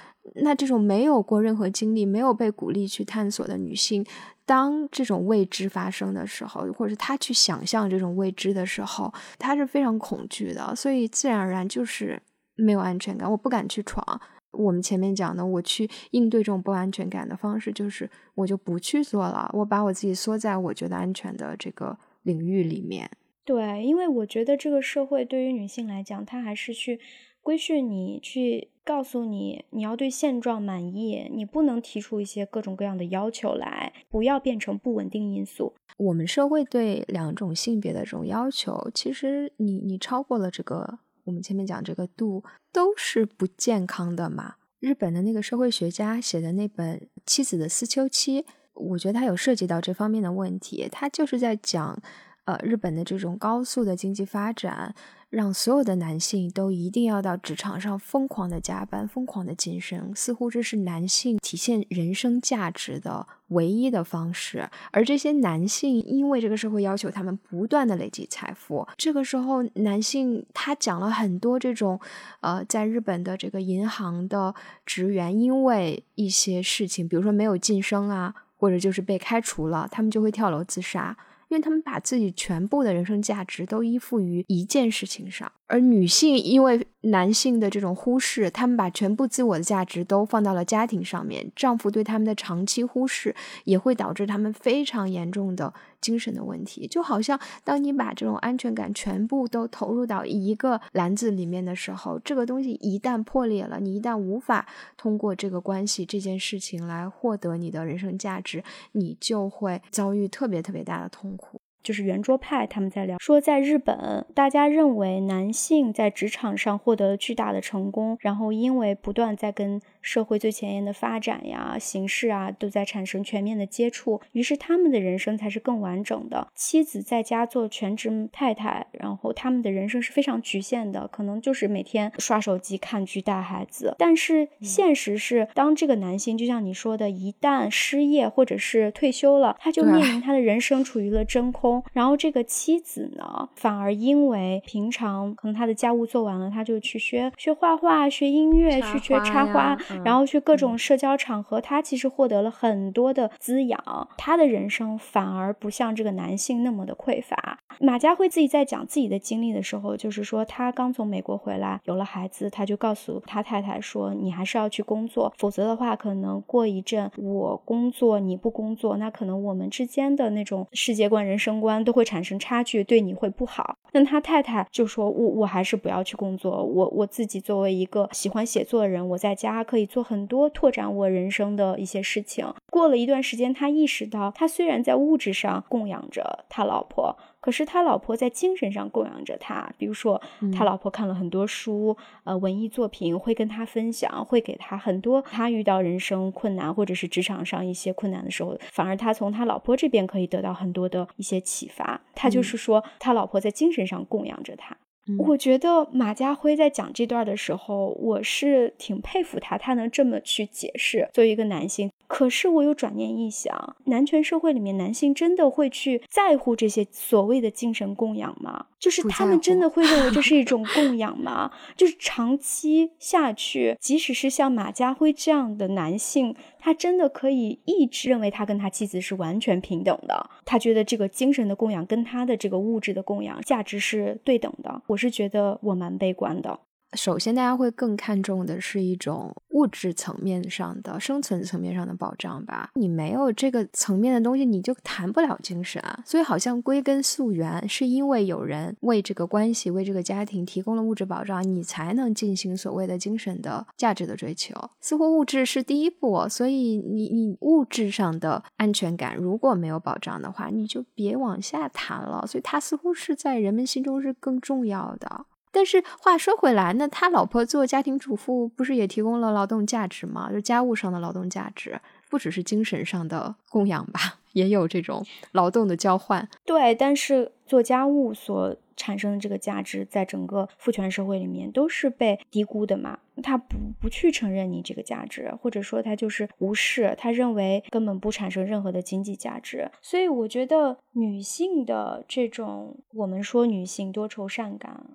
[0.43, 4.05] 那这种没有过任何经历、没有被鼓励去探索的女性，
[4.45, 12.21] 当这种未知发生的时候，或者是她去想象这种未知的时候，她是非常恐惧的，所以自然而然就是
[12.55, 13.31] 没有安全感。
[13.31, 14.21] 我不敢去闯。
[14.53, 23.09] 我们前面讲的，我去应对这种不安全感的方式，就是我就不去做了，我把我自己缩在我觉得安全的这个领域里面。
[23.45, 26.99] 对，因为我觉得这个社会对于女性来讲，她还是去
[27.42, 28.70] 规训你去。
[28.83, 35.74] 告诉你，你要对现状满意，你不能提出一些各种各样的要求来，不要变成不稳定因素。
[35.96, 44.55] 我们社会对两种性别的这种要求，其实你你超过了这个，我们前面讲这个度，都是不健康的嘛。
[44.81, 48.42] 日本的那个社会学家写的那本《妻子的思秋期》，
[48.74, 52.03] 我觉得他有涉及到这方面的问题，他就是在讲，
[52.46, 54.96] 呃，日本的这种高速的经济发展。
[55.31, 64.69] 让所有的男性都一定要到职场上疯狂的加班、疯狂的晋升，似乎这是男性体现人生价值的唯一的方式。
[64.90, 72.01] 而这些男性因为这个社会要求他们不断的累积财富，这个时候男性他讲了很多这种，
[72.40, 74.53] 呃，在日本的这个银行的
[74.85, 81.16] 职员因为一些事情，比如说没有晋升啊，或者就是被开除了，他们就会跳楼自杀。
[81.51, 95.73] 因为他们把自己全部的人生价值都依附于一件事情上，而女性因为男性的这种忽视，他们把全部自我的价值都放到了家庭上面，丈夫对他们的长期忽视也会导致他们非常严重的。
[96.01, 111.61] 精神的问题，就好像当你把这种安全感全部都投入到一个篮子里面的时候，这个东西一旦破裂了，你一旦无法通过这个关系这件事情来获得你的人生价值，你就会遭遇特别特别大的痛苦。
[111.83, 126.49] 就是圆桌派他们在聊说，在日本，大家认为男性在职场上获得了巨大的成功，然后因为不断在跟社会最前沿的发展呀、形势啊，都在产生全面的接触，于是他们的人生才是更完整的。
[126.55, 133.95] 妻子在家做全职太太，然后他们的人生是非常局限的，可能就是每天刷手机、看剧、带孩子。
[133.99, 141.70] 但是现实是，当这个男性就像你说的，一旦失业或者是退休了，他就面临他的人生处于了真空。
[141.71, 141.85] 空。
[141.93, 154.09] 然后这个妻子呢，反而因为平常可能他的家务做完了，他就去学学画画、学音乐、去学插花，然后去各种社交场合，他其实获得了很多的滋养。
[154.17, 157.59] 他的人生反而不像这个男性那么的匮乏。
[157.79, 187.16] 马家辉自己在讲自己的经历的时候，就是说他刚从美国回来，有了孩子，他就告诉他太太说：“你还是要去工作，否则的话，可能过一阵我工作你不工作，那可能我们之间的那种世界观、人生观都会产生差距，对你会不好。”那他太太就说：“我我还是不要去工作，我我自己作为一个喜欢写作的人，我在家可以做很多拓展我人生的一些事情。”过了一段时间，他意识到，他虽然在物质上供养着他老婆。
[187.41, 190.20] 可是他老婆在精神上供养着他，比如说
[190.57, 202.01] 他老婆看了很多书，呃，文艺作品会跟他分享，会给他很多他遇到人生困难或者是职场上一些困难的时候，反而他从他老婆这边可以得到很多的一些启发。
[202.14, 204.76] 他就是说，他老婆在精神上供养着他。
[205.18, 211.09] 我觉得马家辉在讲这段的时候，我是挺佩服他，他能这么去解释。
[211.12, 211.91] 作为一个男性。
[212.13, 218.67] 可是我有转念一想，男权社会里面，男性真的会去在乎这些所谓的精神供养吗？
[218.81, 221.53] 就是他们真的会认为这是一种供养吗？
[221.77, 230.29] 就是长期下去，即使是像马家辉这样的男性，他真的可以一直认为他跟他妻子是完全平等的？
[230.45, 234.83] 他觉得这个精神的供养跟他的这个物质的供养价值是对等的？
[234.89, 236.59] 我是觉得我蛮悲观的。
[236.95, 242.70] 首先，大家会更看重的是一种物质层面上的生存层面上的保障吧。
[242.74, 246.03] 你没有这个层面的东西，你就谈不了精神啊。
[246.05, 254.53] 所以，好像归根溯源，是因为有人为这个关系、为这个家庭提供了物质保障，你才能进行所谓的精神的价值的追求。
[254.80, 262.26] 似乎物质是第一步，所以你你物质上的安全感如果没有保障的话，你就别往下谈了。
[262.26, 265.26] 所以，它似乎是在人们心中是更重要的。
[265.53, 270.30] 但是话说回来，那他老婆做家庭主妇，不是也提供了劳动价值吗？
[270.32, 276.28] 就家务上的劳动价值，不只是精神上的供养吧， 也有这种劳动的交换。
[276.44, 282.98] 对，但是做家务所产生的这个价值，在整个父权社会里面都是被低估的嘛。
[283.22, 289.70] 他不不去承认你这个价值，或者说他就是无视，他认为根本不产生任何的经济价值。
[289.82, 294.86] 所以我觉得女性的这种，我们说女性多愁善感。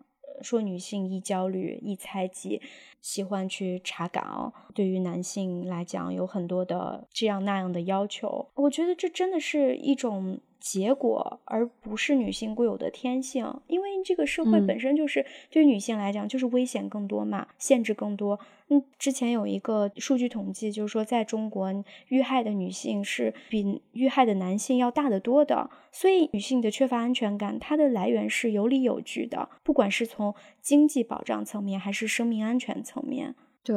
[0.41, 2.61] 说女性易焦虑、易猜忌，
[3.01, 4.53] 喜欢去查岗。
[4.73, 8.47] 对于男性来讲，有很多的这样那样的要求。
[8.55, 10.39] 我觉得这真的是一种。
[10.57, 18.39] 结果，而不是女性固有的天性，因为这个社会本身就是对于女性来讲就是危险更多嘛，限制更多。
[18.69, 21.71] 嗯，之前有一个数据统计，就是说在中国
[22.07, 33.75] 遇害的女性是比遇害的男性要大得多的，所以女性的缺乏安全感，它的来源是有理有据的，不管是从经济保障层面还是生命安全层面，对。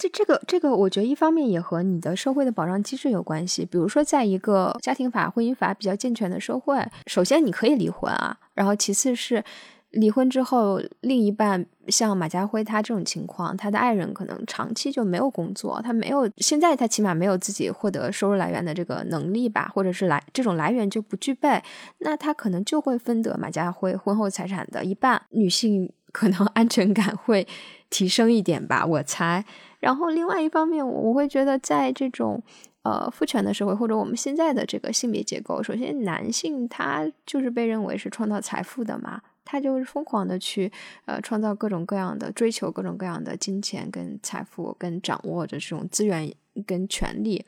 [0.00, 3.66] 这这个这个，我觉得一方面也和你的社会的保障机制有关系。
[3.66, 9.44] 比如说，在一个家庭法、婚姻法比较健全的社会，首先你可以离婚啊，然后其次是
[9.90, 21.62] 离婚之后，另一半像马家辉他这种情况，他的爱人可能长期就没有工作，他没有现在他起码没有自己获得收入来源的这个能力吧，或者是来这种来源就不具备，
[21.98, 25.20] 那他可能就会分得马家辉婚后财产的一半。
[25.30, 27.46] 女性 可能安全感会
[27.88, 29.44] 提升一点吧，我猜。
[29.78, 32.42] 然后，另外一方面，我会觉得，在这种
[32.82, 40.70] 呃父权的社会，或者我们现在的这个性别结构，首先，男性他就是被认为是创造财富的嘛，他就是疯狂的去
[41.06, 46.32] 呃创造各种各样的追求，各种各样的金钱跟财富，跟掌握着这种资源
[46.66, 47.44] 跟权利，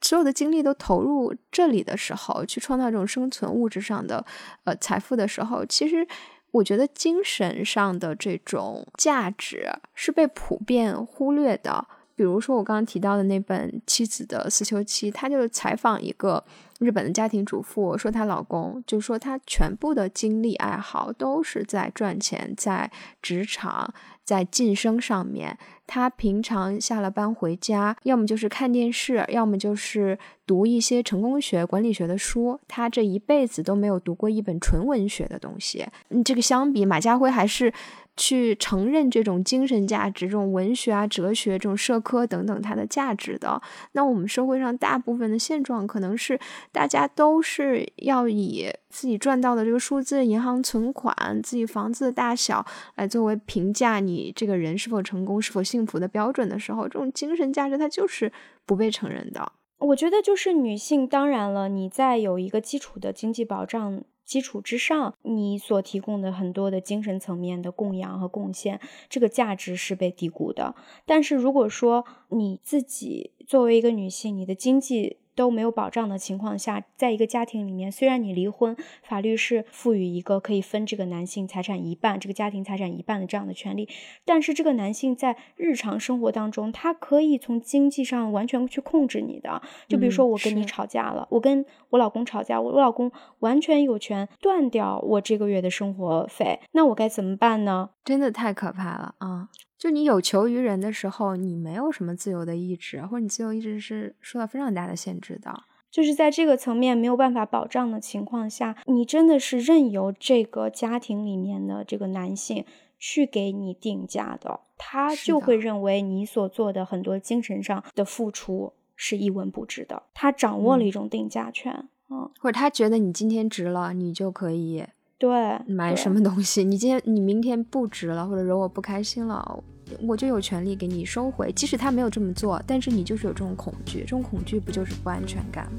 [0.00, 4.24] 所有的精力都投入这里的时候，去创造这种生存物质上的
[4.64, 6.06] 呃财富的时候，其实。
[6.52, 11.86] 我觉得精神上的这种价值是被普遍忽略的。
[12.16, 16.44] 比如说，我刚刚提到的那本《妻子的思秋期》，他就采访一个
[16.80, 23.92] 日本的家庭主妇，说她老公就说她全部的精力爱好都是在赚钱，在职场，
[24.24, 25.58] 在晋升上面。
[25.86, 30.18] 她平常下了班回家，要么就是看电视，要么就是
[30.50, 32.58] 读一些成功学、管理学的书。
[32.66, 35.86] 他这一辈子都没有读过一本纯文学的东西。
[36.08, 37.72] 嗯，这个相比马家辉还是
[38.16, 43.62] 去承认这种精神价值、这种文学啊、哲学、这种社科等等它的价值的。
[43.92, 46.36] 那我们社会上大部分的现状可能是
[46.72, 55.60] 大家都是要以自己赚到的这个数字、银行存款、自己房子的大小来作为评价你这个人是否成功、是否。
[55.62, 58.32] 幸福的标准的时候，这种精神价值它就是
[58.64, 59.52] 不被承认的。
[59.80, 64.02] 我觉得就是女性，当然了，你在有一个基础的经济保障。
[64.22, 70.76] 基础之上，你所提供的很多的精神层面的供养和贡献，这个价值是被低估的。
[71.04, 83.88] 但是如果说你自己作为一个女性，你的经济，都没有保障的情况下，在一个家庭里面，虽然你离婚，法律是赋予一个可以分这个男性财产一半，这个家庭财产一半的这样的权利，
[84.26, 89.62] 但是这个男性在日常生活当中，他可以从经济上完全去控制你的。
[89.88, 97.88] 就比如说我跟你吵架了，我跟我老公吵架，我老公完全有权断掉我这个月的生活费，那我该怎么办呢？
[98.04, 99.48] 真的太可怕了啊！
[99.80, 105.62] 就你有求于人的时候，你没有什么自由的意志，或者你自由意志是受到非常大的限制的。
[105.90, 112.66] 就是在这个层面没有办法保障的情况下，你真的是任由这个家庭里面的这个男性
[112.98, 120.02] 去给你定价的，他就会认为你所做的很多精神上的付出是一文不值的。
[120.12, 124.84] 他掌握了一种定价权，嗯，或者他觉得你今天值了，你就可以。
[125.20, 126.64] 对，买什么东西？
[126.64, 129.62] 你今天你明天不值了，或者惹我不开心了，
[130.00, 131.52] 我就有权利给你收回。
[131.52, 135.78] 即使他没有这么做，但是你就是有这种恐惧，这种恐惧不就是不安全感吗？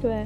[0.00, 0.24] 对。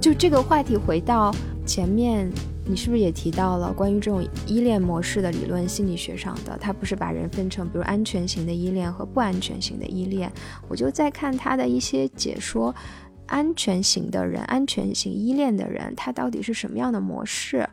[0.00, 1.32] 就这个话题回到
[1.64, 2.28] 前面，
[2.64, 5.68] 你是不是也提到了关于这种依恋模式的理论？
[5.68, 10.32] 心理学上的，它不是把人分成比如安全型的依恋和不安全型的依恋？
[10.66, 12.74] 我就在看他的一些解说。
[13.26, 17.68] 安全型的人，安全型依恋的人，他到底是什么样的模式？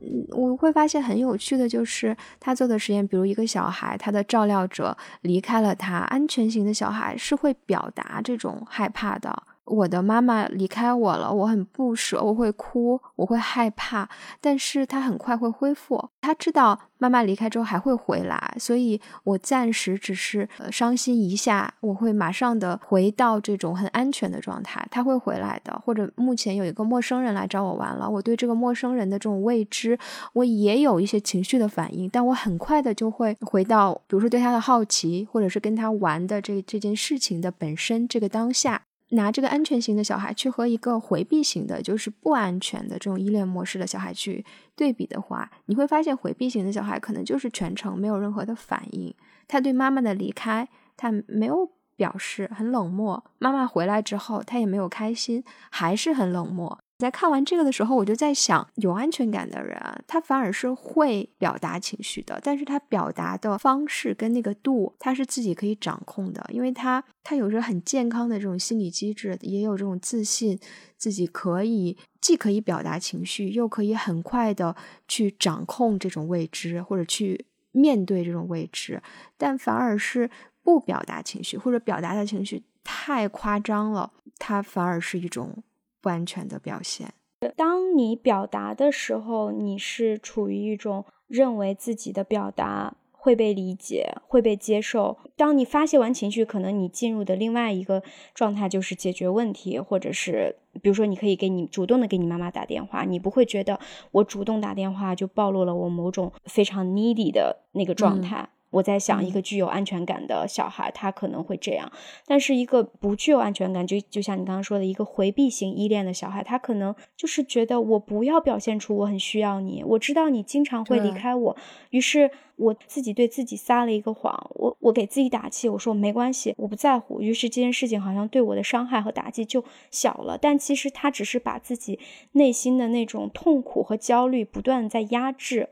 [0.00, 9.42] 嗯，我会发现很有趣的就是他做的实验，比如一个小孩，他的照料者离开了他，安全型的小孩是会表达这种害怕的。
[9.70, 14.08] 我的妈妈离开我了，我很不舍，我会哭，我会害怕，
[14.40, 16.10] 但是他很快会恢复。
[16.20, 24.84] 他知道妈妈离开之后还会回来，所以我暂时只是伤心一下，我会马上的回到这种很安全的状态。
[24.90, 29.96] 他会回来的，或者目前有一个陌生人来找我玩了，我对这个陌生人的这种未知，
[30.32, 38.82] 我也有一些情绪的反应，但我很快的就会回到，比如说对他的好奇，或者是跟他玩的这这件事情的本身这个当下。
[39.10, 44.44] 拿这个安全型的小孩去和一个回避型的，就是不安全的这种依恋模式的小孩去
[44.74, 49.14] 对比的话，你会发现回避型的小孩可能就是全程没有任何的反应，
[49.48, 53.22] 他对妈妈的离开他没有表示，很冷漠。
[53.38, 56.78] 妈妈回来之后，他也没有开心，还是很冷漠。
[57.00, 59.76] 在看完这个的时候，我就在想，有安全感的人，
[60.06, 70.58] 他反而是会表达情绪的，但是他表达的方式跟那个度，他是自己可以掌控的，因为他他有着很健康的这种心理机制，也有这种自信，
[70.98, 74.76] 自己可以既可以表达情绪，又可以很快的
[75.08, 79.02] 去掌控这种未知，或者去面对这种未知，
[79.38, 80.30] 但反而是
[80.62, 85.62] 不表达情绪，或者表达的情绪太夸张了，他反而是一种。
[86.00, 87.12] 不安全的表现。
[87.56, 95.16] 当你表达的时候，你是处于一种认为自己的表达会被理解、会被接受。
[95.36, 98.02] 当你发泄完情绪，可能你进入的另外一个
[98.34, 103.80] 状态就是解决问题，或者是比如说，你可以给你主动的给你妈妈打电话，你不会觉得
[104.10, 108.50] 我主动打电话就暴露了我某种非常 needy 的那个状态。
[108.70, 111.88] 我在想，一个具有安全感的小孩，他可能会这样；
[112.26, 121.56] 但是一个不具有安全感，就就像你刚刚说的，一个回避型依恋的小孩，他可能就是觉得我不要表现出我很需要你，我知道你经常会离开我，
[121.90, 127.20] 于是我自己对自己撒了一个谎，我我给自己打气，我说没关系，我不在乎。
[127.20, 131.98] 于是这件事情好像对我的伤害和打击就小了，但其实他只是把自己
[132.32, 135.70] 内心的那种痛苦和焦虑不断在压制。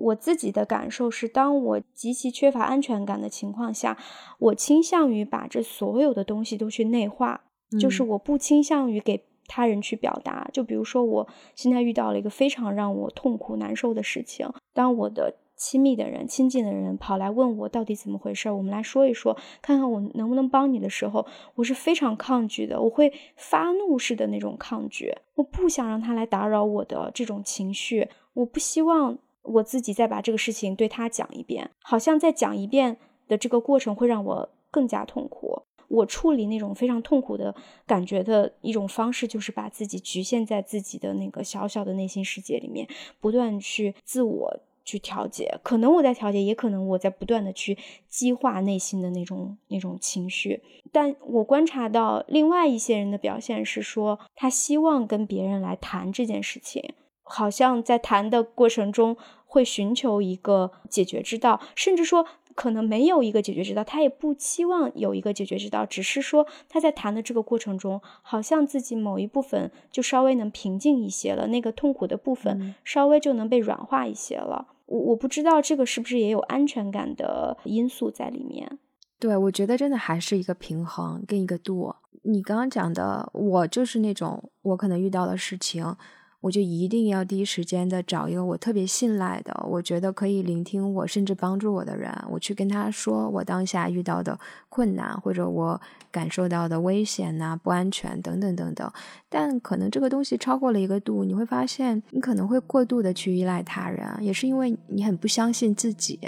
[0.00, 3.98] 我自己的感受是，当我极其缺乏安全感的情况下，
[4.38, 7.42] 我倾向于把这所有的东西都去内化，
[7.78, 10.48] 就是我不倾向于给他人去表达。
[10.52, 21.26] 就比如说，我现在遇到了一个非常让我痛苦难受的事情，当我的亲密的人、亲近的人跑来问我到底怎么回事，我们来说一说，看看我能不能帮你的时候，
[21.56, 29.18] 我是非常抗拒的，我会发怒式的那种抗拒，我不想让他来打扰我的这种情绪，我不希望。
[29.42, 35.62] 我自己再把这个事情对他讲一遍，好像再讲一遍的这个过程会让我更加痛苦。
[35.88, 37.52] 我处理那种非常痛苦的
[37.84, 42.86] 感觉的一种方式，就是把自己局限在自己的那个小小的内心世界里面，
[43.18, 45.58] 不断去自我去调节。
[45.64, 47.76] 可能我在调节，也可能我在不断的去
[48.08, 50.62] 激化内心的那种那种情绪。
[50.92, 56.94] 但我观察到另外一些人的表现是说，他希望跟别人来谈这件事情。
[57.30, 59.16] 好像在谈的过程中
[59.46, 74.66] 会寻求一个解决之道，甚至说可能没有一个解决之道，他也不期望有一个解决之道，只是说他在谈的这个过程中，好像自己某一部分就稍微能平静一些了，那个痛苦的部分稍微就能被软化一些了。
[74.86, 78.78] 我我不知道这个是不是也有安全感的因素在里面。
[79.18, 81.94] 对，我觉得真的还是一个平衡跟一个度。
[82.22, 85.96] 你刚刚讲的，我就是那种我可能遇到的事情。
[86.40, 94.38] 我就一定要第一时间的找一个我特别信赖的，我觉得可以聆听我，甚至帮助我的人，我去跟他说我当下遇到的
[94.70, 95.78] 困难，或者我
[96.10, 98.90] 感受到的危险呐、不安全等等等等。
[99.28, 106.18] 但可能这个东西超过了一个度，你会发现你可能会过度的去依赖他人，也是因为你很不相信自己，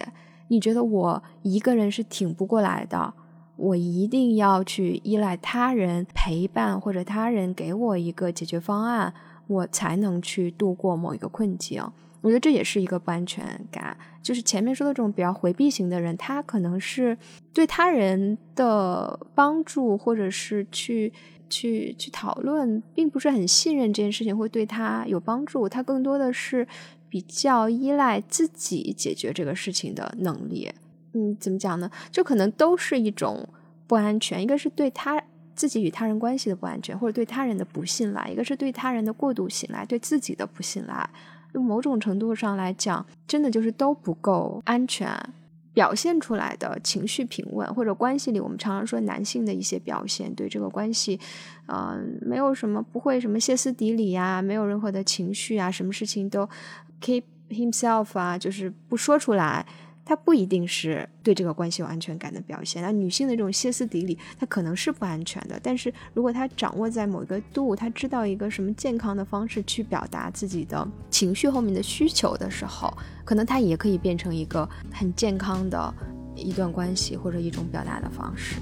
[0.49, 3.15] 你觉得我一个人是挺不过来的，
[3.57, 9.15] 我一定要去依赖他人陪伴或者他人给我一个解决方案。
[9.53, 11.83] 我才能去度过某一个困境，
[12.21, 13.97] 我觉得这也是一个不安全感。
[14.23, 17.17] 就是前面说的这种比较回避型的人，他可能是
[17.53, 21.13] 对他人的帮助，或者是去
[21.51, 25.69] 去去讨论，并不是很信任这件事情会对他有帮助。
[25.69, 26.67] 他更多的是
[27.09, 30.71] 比较依赖自己解决这个事情的能力。
[31.15, 31.91] 嗯，怎么讲呢？
[32.11, 33.49] 就可能都是一种
[33.87, 35.23] 不安全，一个是对他。
[35.55, 41.09] 自己与他人关系的不安全，或者对他人的不信赖，一个是对他人的过度信赖，对自己的不信赖。
[41.55, 45.15] 用某种程度上来讲，真的就是都不够安全。
[45.75, 51.19] 表现出来的情绪平稳，或者关系里，我们常常说男性的一些表现，对这个关系，
[51.67, 56.47] 嗯，没有什么不会什么歇斯底里呀，没有任何的情绪啊，什么事情都
[57.01, 59.65] keep himself 啊，就是不说出来。
[60.13, 62.83] 他不一定是对这个关系有安全感的表现。
[62.83, 65.59] 那女性的这种歇斯底里，她可能是不安全的。
[65.63, 72.93] 但是如果她掌握在某一个度，她知道一个什么健康的方式去表达自己的情绪后面的需求的时候，
[73.25, 75.95] 可能她也可以变成一个很健康的
[76.37, 78.57] 一段关系或者一种表达的方式。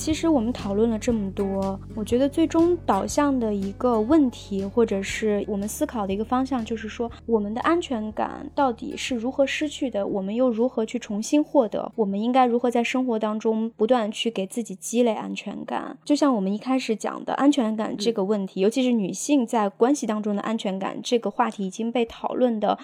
[0.00, 11.92] 其实我们讨论了这么多，我觉得最终导向的一个问题，或者是我们思考的一个方向，就是说我们的安全感到底是如何失去的，我们又如何去重新获得？
[11.96, 15.98] 我们应该如何在生活当中不断去给自己积累安全感？
[16.02, 22.78] 就像我们一开始讲的安全感这个问题，尤其是女性在关系当中的安全感这个话题已经被讨论的。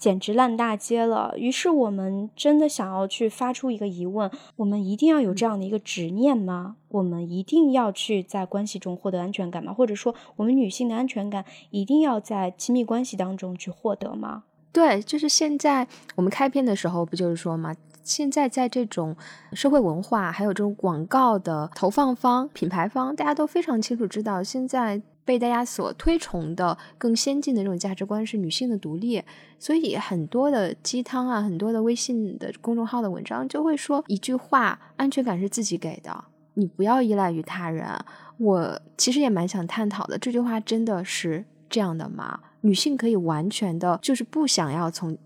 [0.00, 1.34] 简直烂大街了。
[1.36, 6.76] 于是我们真的想要去发出一个疑问：我们一定要有这样的一个执念吗？
[6.88, 9.74] 我们一定要去在关系中获得安全感吗？
[9.74, 14.44] 或者说，我们女性的安全感一定要在亲密关系当中去获得吗？
[14.72, 15.86] 对，就是现在
[16.16, 17.76] 我们开篇的时候不就是说吗？
[18.02, 19.14] 现在在这种
[19.52, 25.02] 社会文化还有这种广告的投放方、品牌方，大家都非常清楚知道现在。
[25.30, 29.22] 被大家所推崇的更先进的这种价值观是女性的独立，
[29.60, 36.24] 所以很多的鸡汤啊，很多的微信的公众号的文章就会说一句话：安全感是自己给的，
[36.54, 37.86] 你不要依赖于他人。
[38.38, 42.40] 我其实也蛮想探讨的，这句话真的是这样的吗？
[42.62, 45.16] 女性可以完全的，就是不想要从，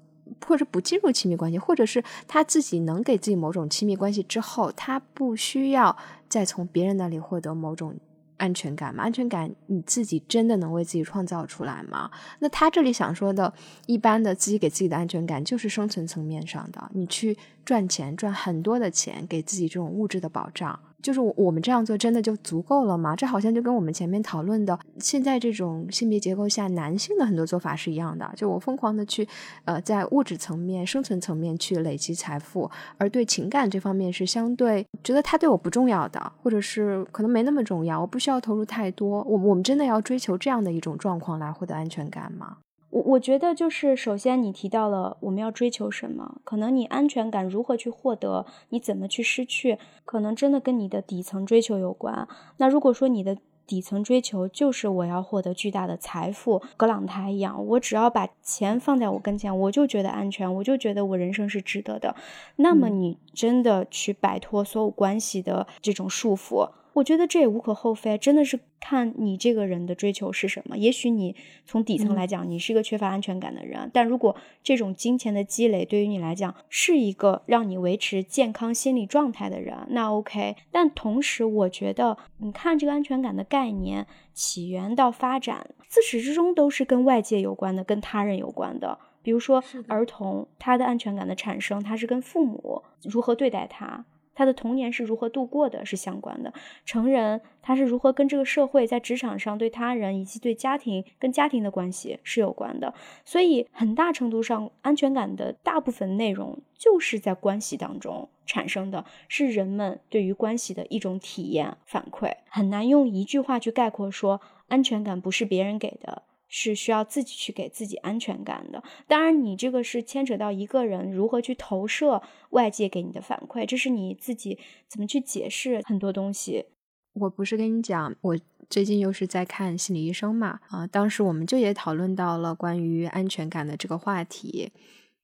[0.47, 5.97] 或者不进入亲密关系，或者是她自己能给自己某种亲密关系之后，她不需要
[6.29, 7.95] 再从别人那里获得某种。
[8.37, 9.05] 安全感吗？
[9.05, 12.11] 安全感你自己真的能为自己创造出来吗？
[12.41, 13.53] 那他这里想说的，
[13.87, 20.79] 一般的自己给自己的安全感，就是生存层面上的，你去赚钱，赚很多的钱，给自己这种物质的保障。
[21.05, 23.15] 就是我们这样做真的就足够了吗？
[23.15, 28.33] 这好像就跟我们前面讨论的现在这种性别结构下男性的很多做法是一样的。
[28.35, 29.29] 就我疯狂的去
[29.67, 39.23] 呃在物质层面、生存层面去累积财富，而对情感这方面是相对觉得他对我不重要的，或者是可能没那么重要，我不需要投入太多。
[39.25, 42.57] 我我们真的要追求这样的一种状况来获得安全感吗？
[42.95, 52.29] 我我觉得就是，首先你提到了我们要追求什么，可能你安全感如何去获得，你怎么去失去，可能真的跟你的底层追求有关。
[52.59, 53.37] 那如果说你的
[53.67, 62.15] 底层追求就是我要获得巨大的财富，葛朗台一样，我只要把钱放在我跟前，我就觉得安全，我就觉得我人生是值得的。
[62.55, 66.71] 那么你真的去摆脱所有关系的这种束缚。
[66.95, 70.79] 我觉得这也无可厚非，真的是看你这个人的追求是什么。
[70.79, 71.37] 也许你
[71.67, 80.57] 从底层来讲，你是一个缺乏安全感的人，但如果这种金钱的积累对于你来讲是一个让你维持健康心理状态的人，那 OK。
[80.71, 88.99] 但同时，我觉得你看这个安全感的概念起源到发展，自始至终都是跟外界有关的，跟他人有关的。
[89.23, 94.05] 比如说儿童，他的安全感的产生，他是跟父母如何对待他。
[94.35, 96.53] 他的童年是如何度过的，是相关的。
[96.85, 102.93] 成人他是如何跟这个社会、在职场上对他人以及对家庭跟家庭的关系是有关的。
[103.25, 112.35] 所以，很大程度上，安全感的大部分内容就是在关系当中产生的，是人们对于关系的一种体验反馈。
[112.49, 116.23] 很难用一句话去概括说，安全感不是别人给的。
[116.57, 118.81] 是需要自己去给自己安全感的。
[119.09, 126.67] 当然，你这个是牵扯到一个人如何去投射外界给你的反馈，这是你自己怎么去解释很多东西。
[127.15, 128.39] 我不是跟你讲，我
[128.71, 130.61] 最近又是在看心理医生嘛？
[130.69, 134.71] 啊，当时我们就也讨论到了关于安全感的这个话题。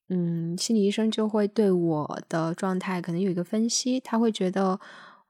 [0.08, 4.80] 嗯，心理医生就会对我的状态可能有一个分析，他会觉得。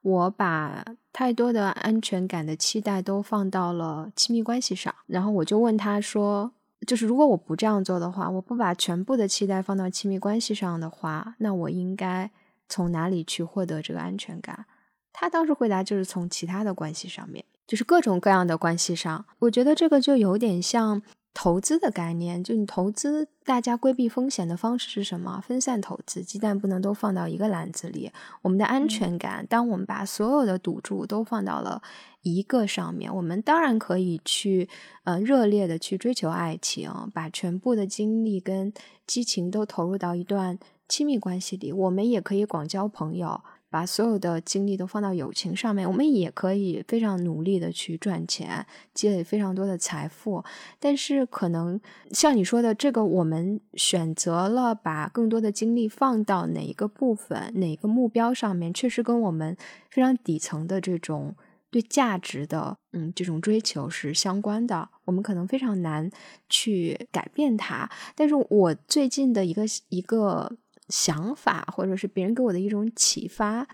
[0.01, 0.83] 我把
[1.13, 6.51] 太多的安全感的期待都放到了亲密关系上，然后我就问他说
[6.87, 12.31] ：“就是如果我不这样做的话，我不把全部的期待放到亲密关系上的话，那我应该
[12.67, 14.65] 从哪里去获得这个安全感？”
[15.13, 19.25] 他当时回答就是从其他的关系上面，就是各种各样的关系上。
[19.39, 21.01] 我觉得这个就有点像。
[21.33, 25.41] 投资的概念，就你投资，大家规避风险的方式是什么？
[25.41, 28.11] 分散投资，鸡蛋不能都放到一个篮子里。
[28.41, 31.81] 我们的安全感，当我们把所有的赌注都放到了
[32.21, 34.67] 一个上面，我们当然可以去，
[35.05, 38.73] 呃，热烈的去追求爱情，把全部的精力跟
[39.07, 40.59] 激情都投入到一段
[40.89, 41.71] 亲密关系里。
[41.71, 43.41] 我们也可以广交朋友。
[43.71, 50.43] 把所有的精力都放到友情上面，我们也可以非常努力的去赚钱，积累非常多的财富。
[50.77, 51.79] 但是，可能
[52.11, 59.55] 像你说的，这个我们选择了把更多的精力放到哪一个部分、哪个目标上面，确实跟我们
[59.89, 61.33] 非常底层的这种
[61.69, 64.89] 对价值的嗯这种追求是相关的。
[65.05, 66.11] 我们可能非常难
[66.49, 67.89] 去改变它。
[68.15, 70.57] 但是我最近的一个一个。
[70.91, 73.67] 想法，或者是别人给我的一种启发，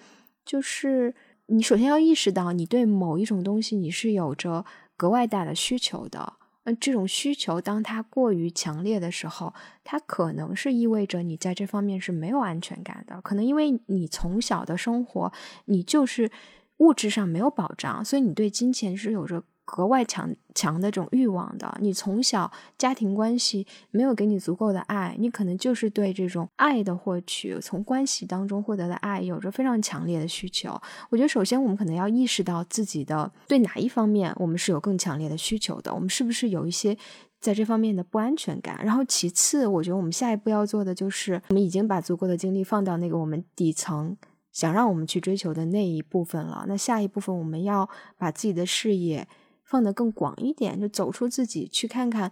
[0.45, 1.13] 就是
[1.47, 4.63] 你首先要意识到，你对某一种东西你是有着
[4.95, 6.34] 格外大的需求的。
[6.63, 9.53] 那这种需求，当它过于强烈的时候，
[9.84, 13.20] 它可能是意味着你在这方面是没有安全感的。
[13.22, 15.32] 可能因为你从小的生活，
[15.65, 16.30] 你就是
[16.78, 19.43] 物质上没有保障，所以你对金钱是有着。
[19.68, 30.70] 格外强强的这种欲望的，你从小家庭关系没有给你足够的爱，你可能就是对这种爱的获取，从关系当中获得的爱有着非常强烈的需求。
[31.09, 36.97] 我觉得首先我们可能要意识到自己的对哪一方面我们是有更强烈的需求的，我们是不是有一些
[37.41, 38.80] 在这方面的不安全感？
[38.82, 44.15] 然后其次，我觉得我们下一步要做的就是，我们已经把足够的精力放到那个我们底层
[44.53, 46.63] 想让我们去追求的那一部分了。
[46.70, 49.28] 那下一部分我们要把自己的视野。
[49.68, 52.32] 放得更广一点，就走出自己，去看看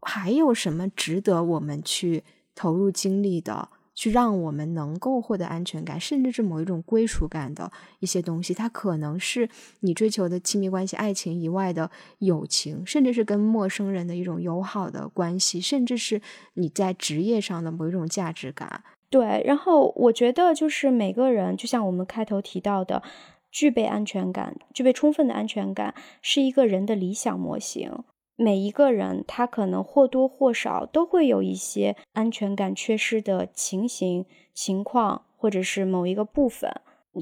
[0.00, 2.22] 还有什么值得我们去
[2.54, 8.54] 投入精力的，去让我们能够获得安全感，甚至是某一种归属感的一些东西。
[8.54, 9.48] 它可能是
[9.80, 16.22] 你追求的亲密关系、爱情以外的友情，甚至是跟陌生人的一种友好的关系，甚至是
[16.54, 18.84] 你在职业上的某一种价值感。
[19.10, 23.02] 对，然后我觉得就是每个人，就像我们开头提到的。
[23.50, 28.04] 具备安全感，具备充分的安全感，是一个人的理想模型。
[28.36, 34.24] 每一个人，他可能或多或少都会有一些安全感缺失的情形、
[34.54, 36.70] 情况，或者是某一个部分。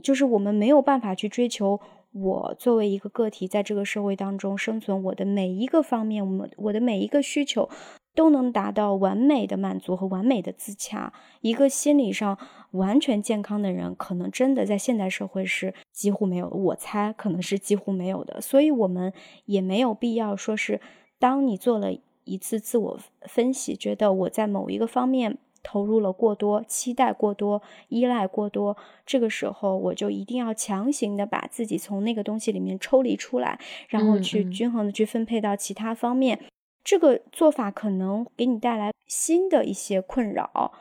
[0.02, 1.80] 就是我们没有办法去追求，
[2.12, 7.68] 我作为一个个体在这个社会当中生存，我的每一个方面，我我的每一个需求。
[8.16, 11.12] 都能达到完美的满足和完美的自洽。
[11.42, 12.38] 一个心理上
[12.70, 18.38] 完全健康的人，可能真的在现代社会是几乎没有，我猜可能是几乎没有的。
[18.38, 19.14] 所以，我们
[19.46, 20.78] 也没有必要说是，
[21.18, 21.88] 当你做了
[22.24, 28.76] 一次自我分析，觉得我在某一个方面投入了过多，期待过多，依赖过多，
[29.06, 36.38] 这个时候我就一定要强行的把自己从那个东西里面抽离出来，然后去均衡的去分配到其他方面。
[36.84, 40.72] 这个做法可能给你带来新的一些困扰，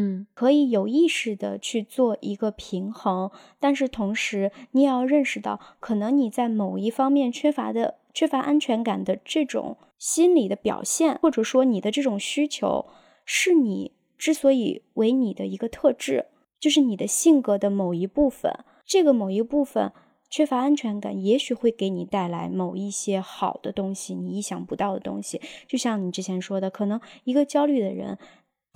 [0.00, 12.86] 嗯，可以有意识的去做一个平衡，但是同时你也要认识到，可能你在某一方面缺乏的、缺乏安全感的这种心理的表现，或者说你的这种需求，
[13.24, 16.26] 是你之所以为你的一个特质，
[16.60, 18.52] 就是你的性格的某一部分，
[18.86, 19.92] 这个某一部分。
[20.30, 25.40] 缺乏安全感，也许会给你带来某一些好的东西，你意想不到的东西。
[25.66, 28.18] 就像你之前说的，可能一个焦虑的人，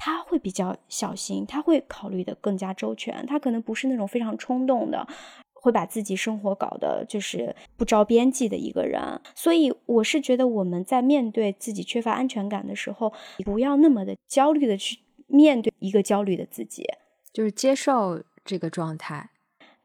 [0.05, 5.07] 他会比较小心，他会考虑的更加周全，他可能不是那种非常冲动的，
[5.53, 9.01] 会把自己生活搞得就是不着边际的一个人。
[9.37, 13.13] 所以，我是觉得我们在面对自己缺乏安全感的时候，
[13.45, 14.99] 不要那么的焦虑的去
[15.29, 16.83] 面对一个焦虑的自己，
[17.33, 19.31] 就是接受这个状态。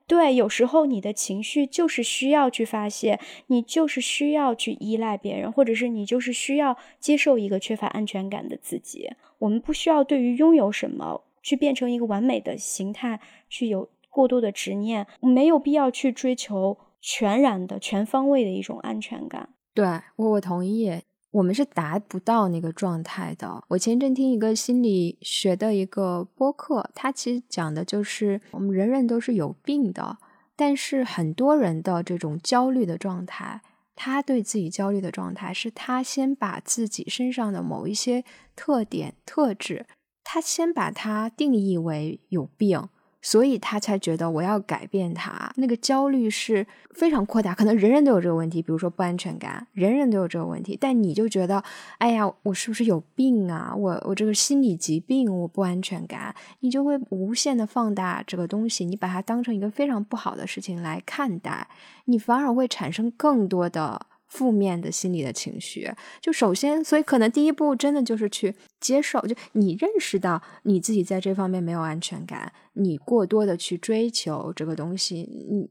[0.07, 9.11] 对，有时候你的情绪就是需要去发泄，你就是需要去依赖别人，或者是你就是需要接受一个缺乏安全感的自己。
[9.39, 13.19] 我们不需要对于拥有什么去变成一个完美的形态
[13.49, 19.49] 去有过多的执念，没有必要去追求全然的、全方位的一种安全感。
[19.73, 19.85] 对
[20.15, 21.01] 我，我同意。
[21.31, 23.63] 我们是达不到那个状态的。
[23.67, 30.17] 我前阵听一个心理学的一个播客，他其实讲的就是我们人人都是有病的，
[30.55, 33.61] 但是很多人的这种焦虑的状态，
[33.97, 38.23] 他对自己焦虑的状态是他先把自己身上的某一些
[38.55, 39.85] 特点特质，
[40.23, 42.87] 他先把它定义为有病。
[43.27, 51.61] 所以他才觉得我要改变他，那个焦虑是非常扩大，可能人人都有这个问题，比如说不安全感，人人都有这个问题，但你就觉得，
[51.97, 53.75] 哎呀，我是不是有病啊？
[53.75, 61.67] 我我这个心理疾病，我不安全感，你就会无限的放大这个东西，你把它当成一个非常不好的事情来看待，
[62.05, 64.05] 你反而会产生更多的。
[64.27, 75.69] 负面的心理的情绪，就首先，所以可能第一步真的就是去接受，就你认识到你自己在这方面没有安全感，你过多的去追求这个东西，你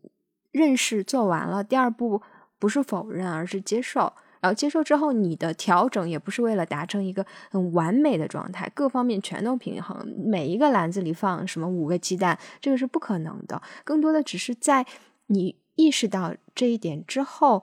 [0.52, 2.22] 认识做完了，第二步
[2.59, 14.86] 不是否认，而是接受，然后接受之后，你的调整也不是为了达成一个很完美的状态，各方面全都平衡，每一个篮子里放什么五个鸡蛋，这个是不可能的，更多的只是在
[15.26, 17.62] 你意识到这一点之后。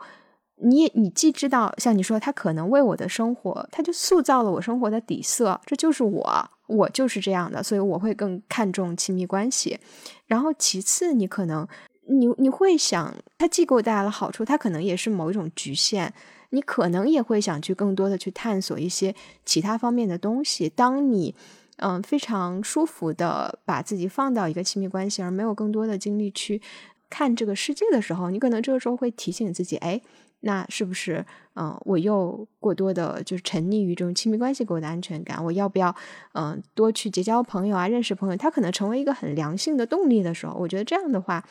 [0.61, 9.79] 你你既知道，像你说，他可能为我的生活，他就塑造了我生活的底色，这就是我，我就是这样的，所以我会更看重亲密关系。
[10.27, 11.67] 然后其次，你可能
[12.07, 16.13] 你你会想，他既给我带来了好处，他可能也是某一种局限，
[16.51, 20.69] 你可能也会想去更多的去探索一些其他方面的东西。
[20.69, 21.35] 当你
[21.77, 26.61] 嗯非常舒服的把自己放到一个亲密关系，而没有更多的精力去
[27.09, 29.99] 看这个世界的时候，你可能这个时候会提醒自己，哎。
[30.45, 31.25] 那是不是，
[31.55, 35.43] 嗯，我又过多的就是沉溺于这种亲密关系给我的安全感？
[35.43, 35.95] 我要不要，
[36.33, 38.35] 嗯，多去结交朋友啊，认识朋友？
[38.35, 41.45] 他可能成为一个很良性的动力的时候，我觉得这样的话，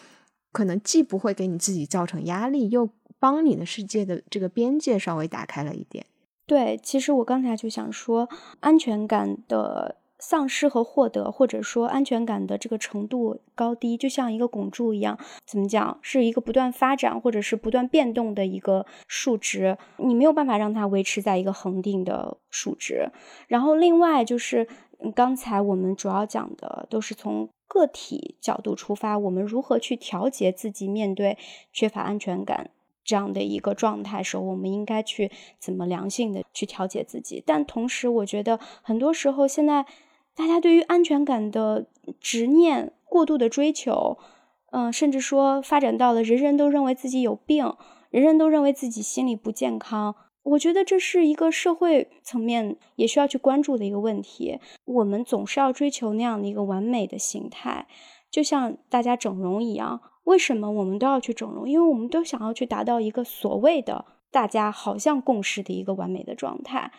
[0.53, 2.89] 可能既不会给你自己造成压力，又
[3.19, 6.05] 帮你的世界的这个边界稍微打开了一点。
[6.47, 8.29] 对，其实我刚才就想说，
[8.61, 9.97] 安全感的。
[10.25, 23.11] 丧失和获得，或者说安全感的这个程度高低，就像一个拱柱一样，怎么讲，是一个不断发展或者是不断变动的一个数值，你没有办法让它维持在一个恒定的数值。
[23.49, 24.69] 然后另外就是
[25.13, 31.37] 刚才我们主要讲的都是从个体角度出发，我们如何去调节自己面对
[31.73, 32.71] 缺乏安全感
[33.03, 37.43] 这样的一个状态时候，我们应该去怎么良性的去调节自己。
[37.45, 39.85] 但同时，我觉得很多时候现在。
[40.35, 41.87] 大家对于安全感的
[42.21, 44.19] 执念、过度的追求，
[44.71, 47.75] 嗯，甚至说发展到了人人都认为自己有病，
[48.11, 50.15] 人人都认为自己心理不健康。
[50.45, 54.59] 我觉得这是一个社会层面也需要去关注的一个问题。
[54.85, 57.87] 我们总是要追求那样的一个完美的形态，
[58.31, 60.01] 就像大家整容一样。
[60.25, 61.69] 为什么我们都要去整容？
[61.69, 66.91] 因为我们都想要去达到一个所谓的大家好像共识的一个完美的状态。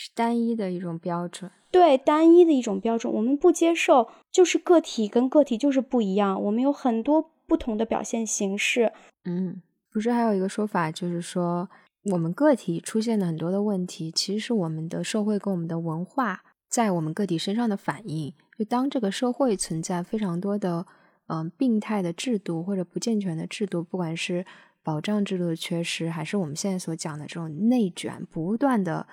[0.00, 8.92] 是单一的一种标准，对单一的一种标准，我们不接受，就是个体跟个体就是不一样，我们有很多不同的表现形式。
[9.24, 11.68] 嗯，不是还有一个说法，就是说
[12.12, 18.32] 我们个体出现的很多的问题，其实是我们的社会跟我们的文化在我们个体身上的反应。
[18.56, 20.86] 就当这个社会存在非常多的
[21.26, 24.46] 嗯病态的制度或者不健全的制度，不管是
[24.84, 29.08] 保障制度的缺失，还是我们现在所讲的这种内卷，不断的。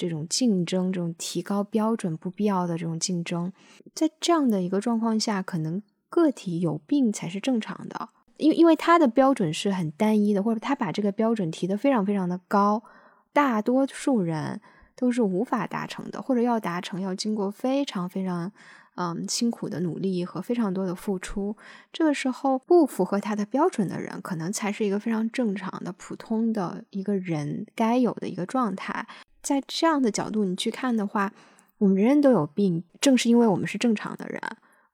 [0.00, 3.52] 这种竞争，这种提高标准不必要的这种竞争，
[3.94, 12.82] 在这样的一个状况下，可能个体有病才是正常的，因为因为他的标准是很单一的，或者他把这个标准提得非常非常的高，
[13.34, 14.62] 大多数人
[14.96, 18.50] 都是无法达成的，或者要达成要经过非常非常
[18.96, 21.56] 嗯辛苦的努力和非常多的付出，
[21.92, 29.06] 这个时候不符合他的标准的人，可能才是一个非常正常的普通的一个人该有的一个状态。
[29.42, 31.32] 在这样的角度你去看的话，
[31.78, 34.40] 我们人人都有病，正是因为我们是正常的人，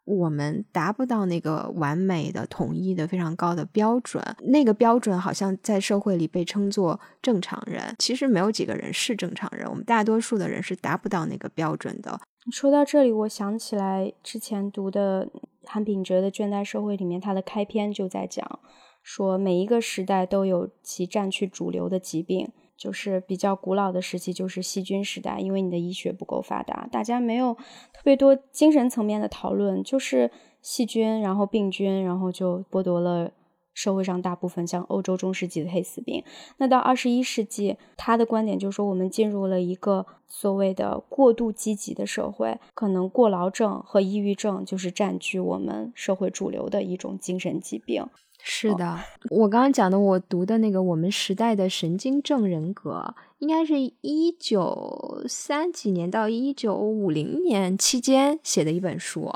[0.05, 4.23] 我们达不到那个完美的、统一的、非常高的标准。
[4.45, 12.21] 那个标准好像在社会里被称作正常人，其实没有几个人是正常人，我们大多数的人是达不到那个标准的。
[12.53, 15.29] 说到这里，我想起来之前读的
[15.65, 18.61] 韩炳哲的《倦怠社会》里面，他的开篇就在讲
[19.03, 22.53] 说，每一个时代都有其占据主流的疾病。
[22.77, 33.33] 就是比较古老的时期，就是细菌时代，因为你的医学不够发达，大家没有特别多精神层面的讨论，就是细菌，然后病菌，然后就剥夺了。
[33.75, 36.25] 社会上大部分像欧洲中世纪的黑死病，
[36.57, 48.07] 那到二十一世纪，他的观点就是说，我们进入了一个所谓的过度积极的社会，可能过劳症和抑郁症就是占据我们社会主流的一种精神疾病。
[48.49, 59.29] 是的，我刚刚讲的，我读的那个《我们时代的神经症人格》，应该是一九三几年到一九五零年期间写的一本书。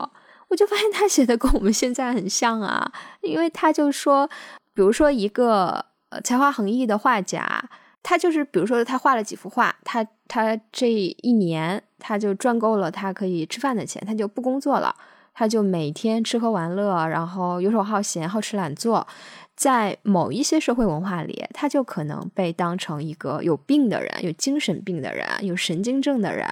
[0.46, 2.92] 我就发现他写的跟我们现在很像啊，
[3.22, 4.28] 因为他就说，
[4.74, 7.68] 比如说一个呃才华横溢的画家，
[8.04, 14.94] 他就是比如说他画了几幅画，他他这一年他就赚够了他可以吃饭的钱，他就不工作了，
[15.40, 19.06] 他就每天吃喝玩乐，然后游手好闲，好吃懒做。
[19.56, 26.46] 在某一些社会文化里，他就可能被当成一个有病的人，有精神病的人，有神经症的人。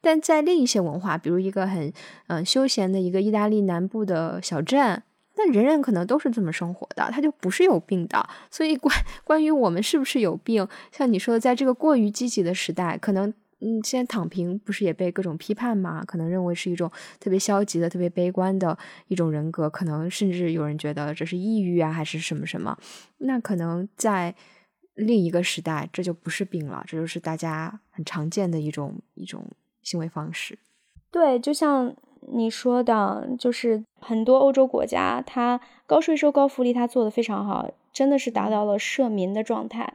[0.00, 1.92] 但在另一些文化，比如一个很
[2.28, 5.02] 嗯休闲的一个意大利南部的小镇，
[5.36, 8.26] 那人人可能都是这么生活的，他就不是有病的。
[8.50, 13.34] 所以关 关于我们是不是有病，像你说的，在这个过于积极的时代，可能。
[13.60, 16.02] 嗯，现在躺平不是也被各种批判吗？
[16.04, 18.76] 可能认为是一种特别消极的、特别悲观的
[19.08, 22.76] 一种人格，可能甚至有人觉得这是抑郁啊，还是什么什么。
[23.18, 24.34] 那可能在
[24.94, 29.46] 另一个时代，这就不是病了，这就是大家很常见的一种一种
[29.82, 30.58] 行为方式。
[31.10, 31.94] 对，就像
[32.32, 39.92] 你说的，就是很多欧洲国家，它高税收、高福利，它做的非常好，真的是达到了社民的状态。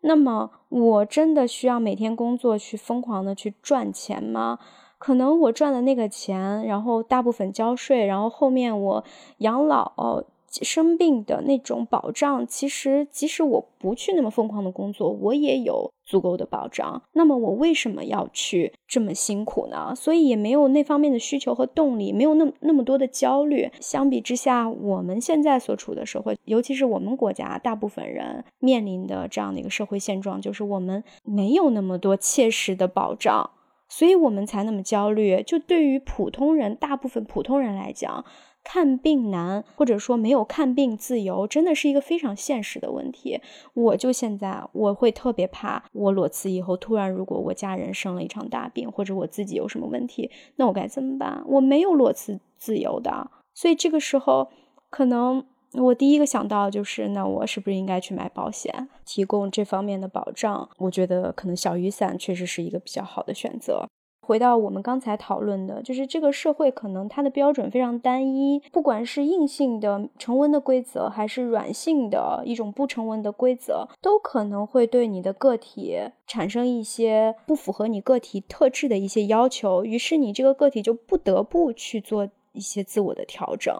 [0.00, 4.58] 那么，我真的需要每天工作去疯狂的去赚钱吗？
[4.98, 9.04] 可能我赚的那个钱，然后大部分交税，然后后面我
[9.38, 10.24] 养老。
[10.50, 17.02] 生病的那种保障，其实即使我不去那么疯狂的工作，我也有足够的保障。
[17.12, 19.94] 那么我为什么要去这么辛苦呢？
[19.94, 23.70] 所以也没有那方面的需求和动力，没有那那么多的焦虑。
[23.80, 33.50] 相比之下，我们现在所处的社会，尤其是我们国家大部分人面临的这样的一个社会现状，就是我们没有那么多切实的保障，
[33.88, 35.42] 所以我们才那么焦虑。
[35.42, 38.24] 就对于普通人，大部分普通人来讲。
[38.70, 43.40] 看病难，或者说没有看病自由，真的是一个非常现实的问题。
[43.72, 51.42] 我就现在，我会特别怕，我裸辞以后，突然如果我家人生了一场大病，或者我自己有什么问题，那我该怎么办？
[51.46, 54.50] 我没有裸辞自由的，所以这个时候，
[54.90, 55.42] 可能
[55.72, 60.68] 我第一个想到就是，那我是不是应该去买保险，提供这方面的保障？
[60.76, 63.88] 我觉得可能小雨伞确实是一个比较好的选择。
[64.28, 83.74] 回到我们刚才讨论的，就是这个社会可能它的标准非常单一，不管是硬性的成文的规则，还是软性的一种不成文的规则，都可能会对你的个体产生一些不符合你个体特质的一些要求，于是你这个个体就不得不去做一些自我的调整，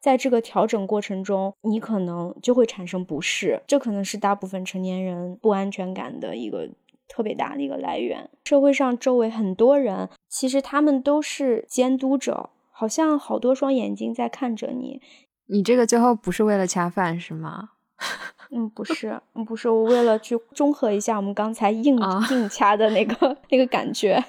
[0.00, 6.68] 在这个调整过程中，你可能就会产生不适，这可能是大部分成年人不安全感的一个。
[7.14, 15.02] 特别大的一个来源，社会上周围很多人，其实他们都是监督者，好像好多双眼睛在看着你。
[15.48, 17.68] 你这个最后不是为了恰饭是吗？
[18.50, 21.98] 嗯，不是，不是，我为了去中和一下我们刚才硬
[22.30, 24.22] 硬掐的那个 那个感觉。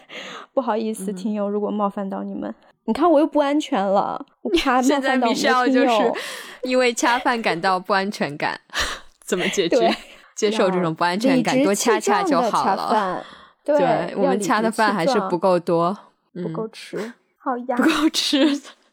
[0.53, 2.53] 不好意思，听友，如果冒犯到你们，
[2.83, 6.15] 你看我又不安全了，我怕冒犯到我们听友。
[6.63, 8.59] 因为恰饭感到不安全感，
[9.23, 9.89] 怎么解决？
[10.35, 13.23] 接受这种不安全感，多掐掐就好了。
[13.63, 15.97] 对，我们掐的饭还是不够多，
[16.33, 18.45] 不够吃，好 呀，不够吃，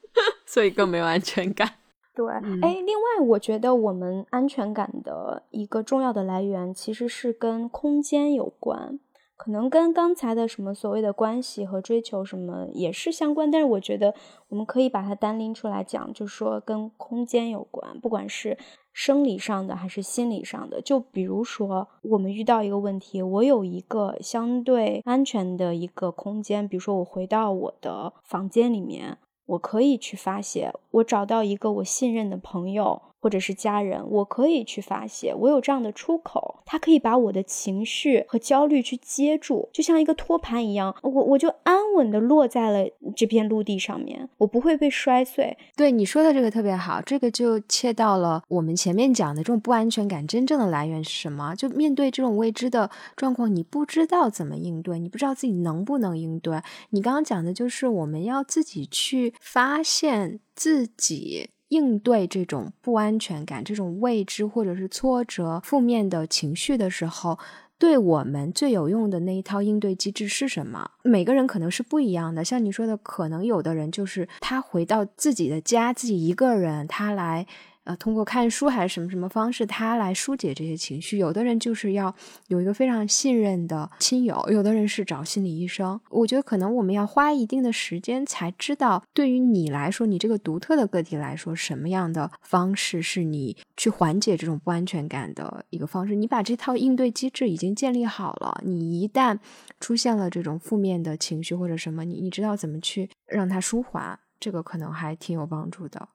[0.46, 1.68] 所以更没有安全感。
[2.14, 8.98] 对，哎，另外，我觉得我们安全感的一个重要的来源，其实是跟空间有关。
[9.42, 14.14] 可能跟刚才的什么所谓的关系和追求什么也是相关，但是我觉得
[14.48, 18.58] 我们可以把它单拎出来讲，就说跟空间有关，不管是
[18.92, 20.82] 生理上的还是心理上的。
[20.82, 29.16] 就比如说我们遇到一个问题，我有一个相对安全的一个空间，比如说我回到我的房间里面，
[29.46, 33.00] 我可以去发泄，我找到一个我信任的朋友。
[33.20, 45.56] 或者是家人，我可以去发泄，我有这样的出口，他可以把我的情绪和焦虑去接住，就像一个托盘一样，我我就安稳的落在了这片陆地上面，我不会被摔碎。
[45.76, 51.54] 对你说的这个特别好，这个就切到了我们前面讲的这种不安全感真正的来源是什么？
[51.54, 56.60] 就面对这种未知的状况，你不知道怎么应对，你不知道自己能不能应对。
[56.90, 61.50] 你刚刚讲的就是我们要自己去发现自己。
[61.70, 67.38] 应对这种不安全感、这种未知或者是挫折、负面的情绪的时候，
[67.78, 70.90] 对我们最有用的那一套应对机制是什么？
[71.02, 72.44] 每个人可能是不一样的。
[72.44, 77.46] 像你说的，可能有的人就是他回到自己的家，自己一个人，他来。
[77.84, 81.16] 呃，通过看书还是什么什么方式，他来疏解这些情绪。
[81.16, 82.14] 有的人就是要
[82.48, 85.98] 有一个非常信任的亲友，有的人是找心理医生。
[86.10, 96.14] 我觉得可能我们要花一定的时间，才知道对于你来说，你这个独特的个体来说，什么样的方式是你去缓解这种不安全感的一个方式。
[96.14, 99.38] 你把这套应对机制已经建立好了，你一旦
[99.80, 106.08] 出现了这种负面的情绪或者什么，你你知道怎么去让它舒缓，这个可能还挺有帮助的。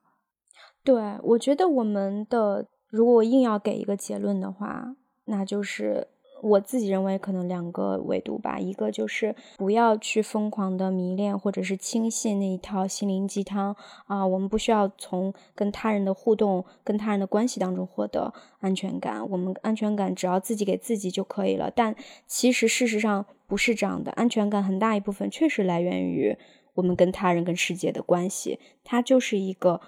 [0.86, 6.06] 对，我觉得我们的，如果我硬要给一个结论的话，那就是
[6.40, 8.60] 我自己认为可能两个维度吧。
[8.60, 13.74] 一个就是不要去疯狂的迷恋或者是轻信那一套心灵鸡汤
[14.06, 21.68] 啊，我们不需要从跟他人的互动、跟他人的关系当中获得安全感，我们安全感只要自己给自己就可以了。
[21.74, 21.96] 但
[22.28, 26.38] 其实事实上不是这样的，安全感很大一部分确实来源于
[26.74, 29.80] 我们跟他人、跟世界的关系，它就是一个。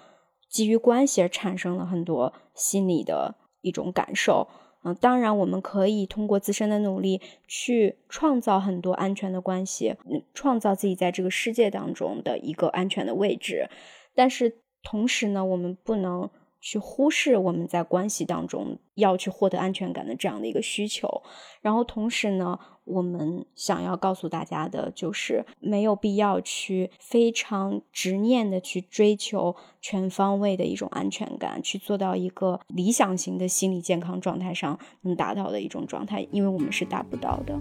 [0.49, 4.47] 基于关系而产生了很多心理的一种感受，
[4.83, 13.69] 嗯，当然我们可以通过自身的努力去创造很多安全的关系，嗯创造自己在这个世界当中的一个安全的位置，
[14.15, 16.29] 但是同时呢，我们不能。
[16.61, 21.21] 去忽视我们在关系当中要去获得安全感的这样的一个需求，
[21.61, 37.59] 然后同时呢，我们想要告诉大家的就是没有必要去非常执念的去追求全方位的一种安全感，去做到一个理想型的心理健康状态上能达到的一种状态，因为我们是达不到的。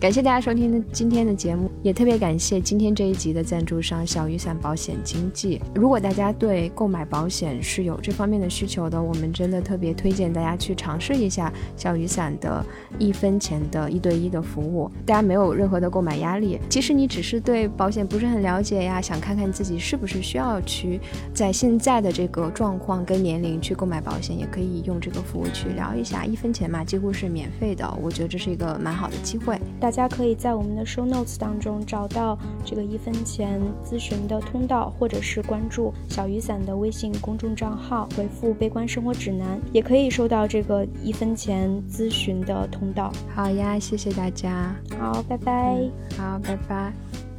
[0.00, 5.60] 感谢大家收听的今天的节目，也特别感谢今天这一集的赞助商小雨伞保险经纪。
[5.74, 12.64] 如果大家对购买保险是有这方面的需求的，我们真的特别推荐大家去尝试一下小雨伞的
[12.98, 14.90] 一分钱的一对一的服务。
[15.04, 20.98] 大家没有任何的购买压力，即使你只是对保险不是很了解呀，想看看自己是不是需要去
[21.34, 26.24] 在现在的这个状况跟年龄去购买保险，也可以用这个服务去聊一下。
[26.24, 29.60] 一分钱嘛，几乎是免费的，我觉得这是一个蛮好的机会。
[29.78, 43.12] 大家可以在我们的 show notes 当中找到这个一分钱咨询的通道，或者是关注小雨伞的微信公众账号，回复“悲观生活指南”，也可以收到这个一分钱咨询的通道。
[43.34, 44.74] 好呀，谢谢大家。
[44.98, 45.78] 好，拜拜。
[46.16, 47.29] 好，拜拜。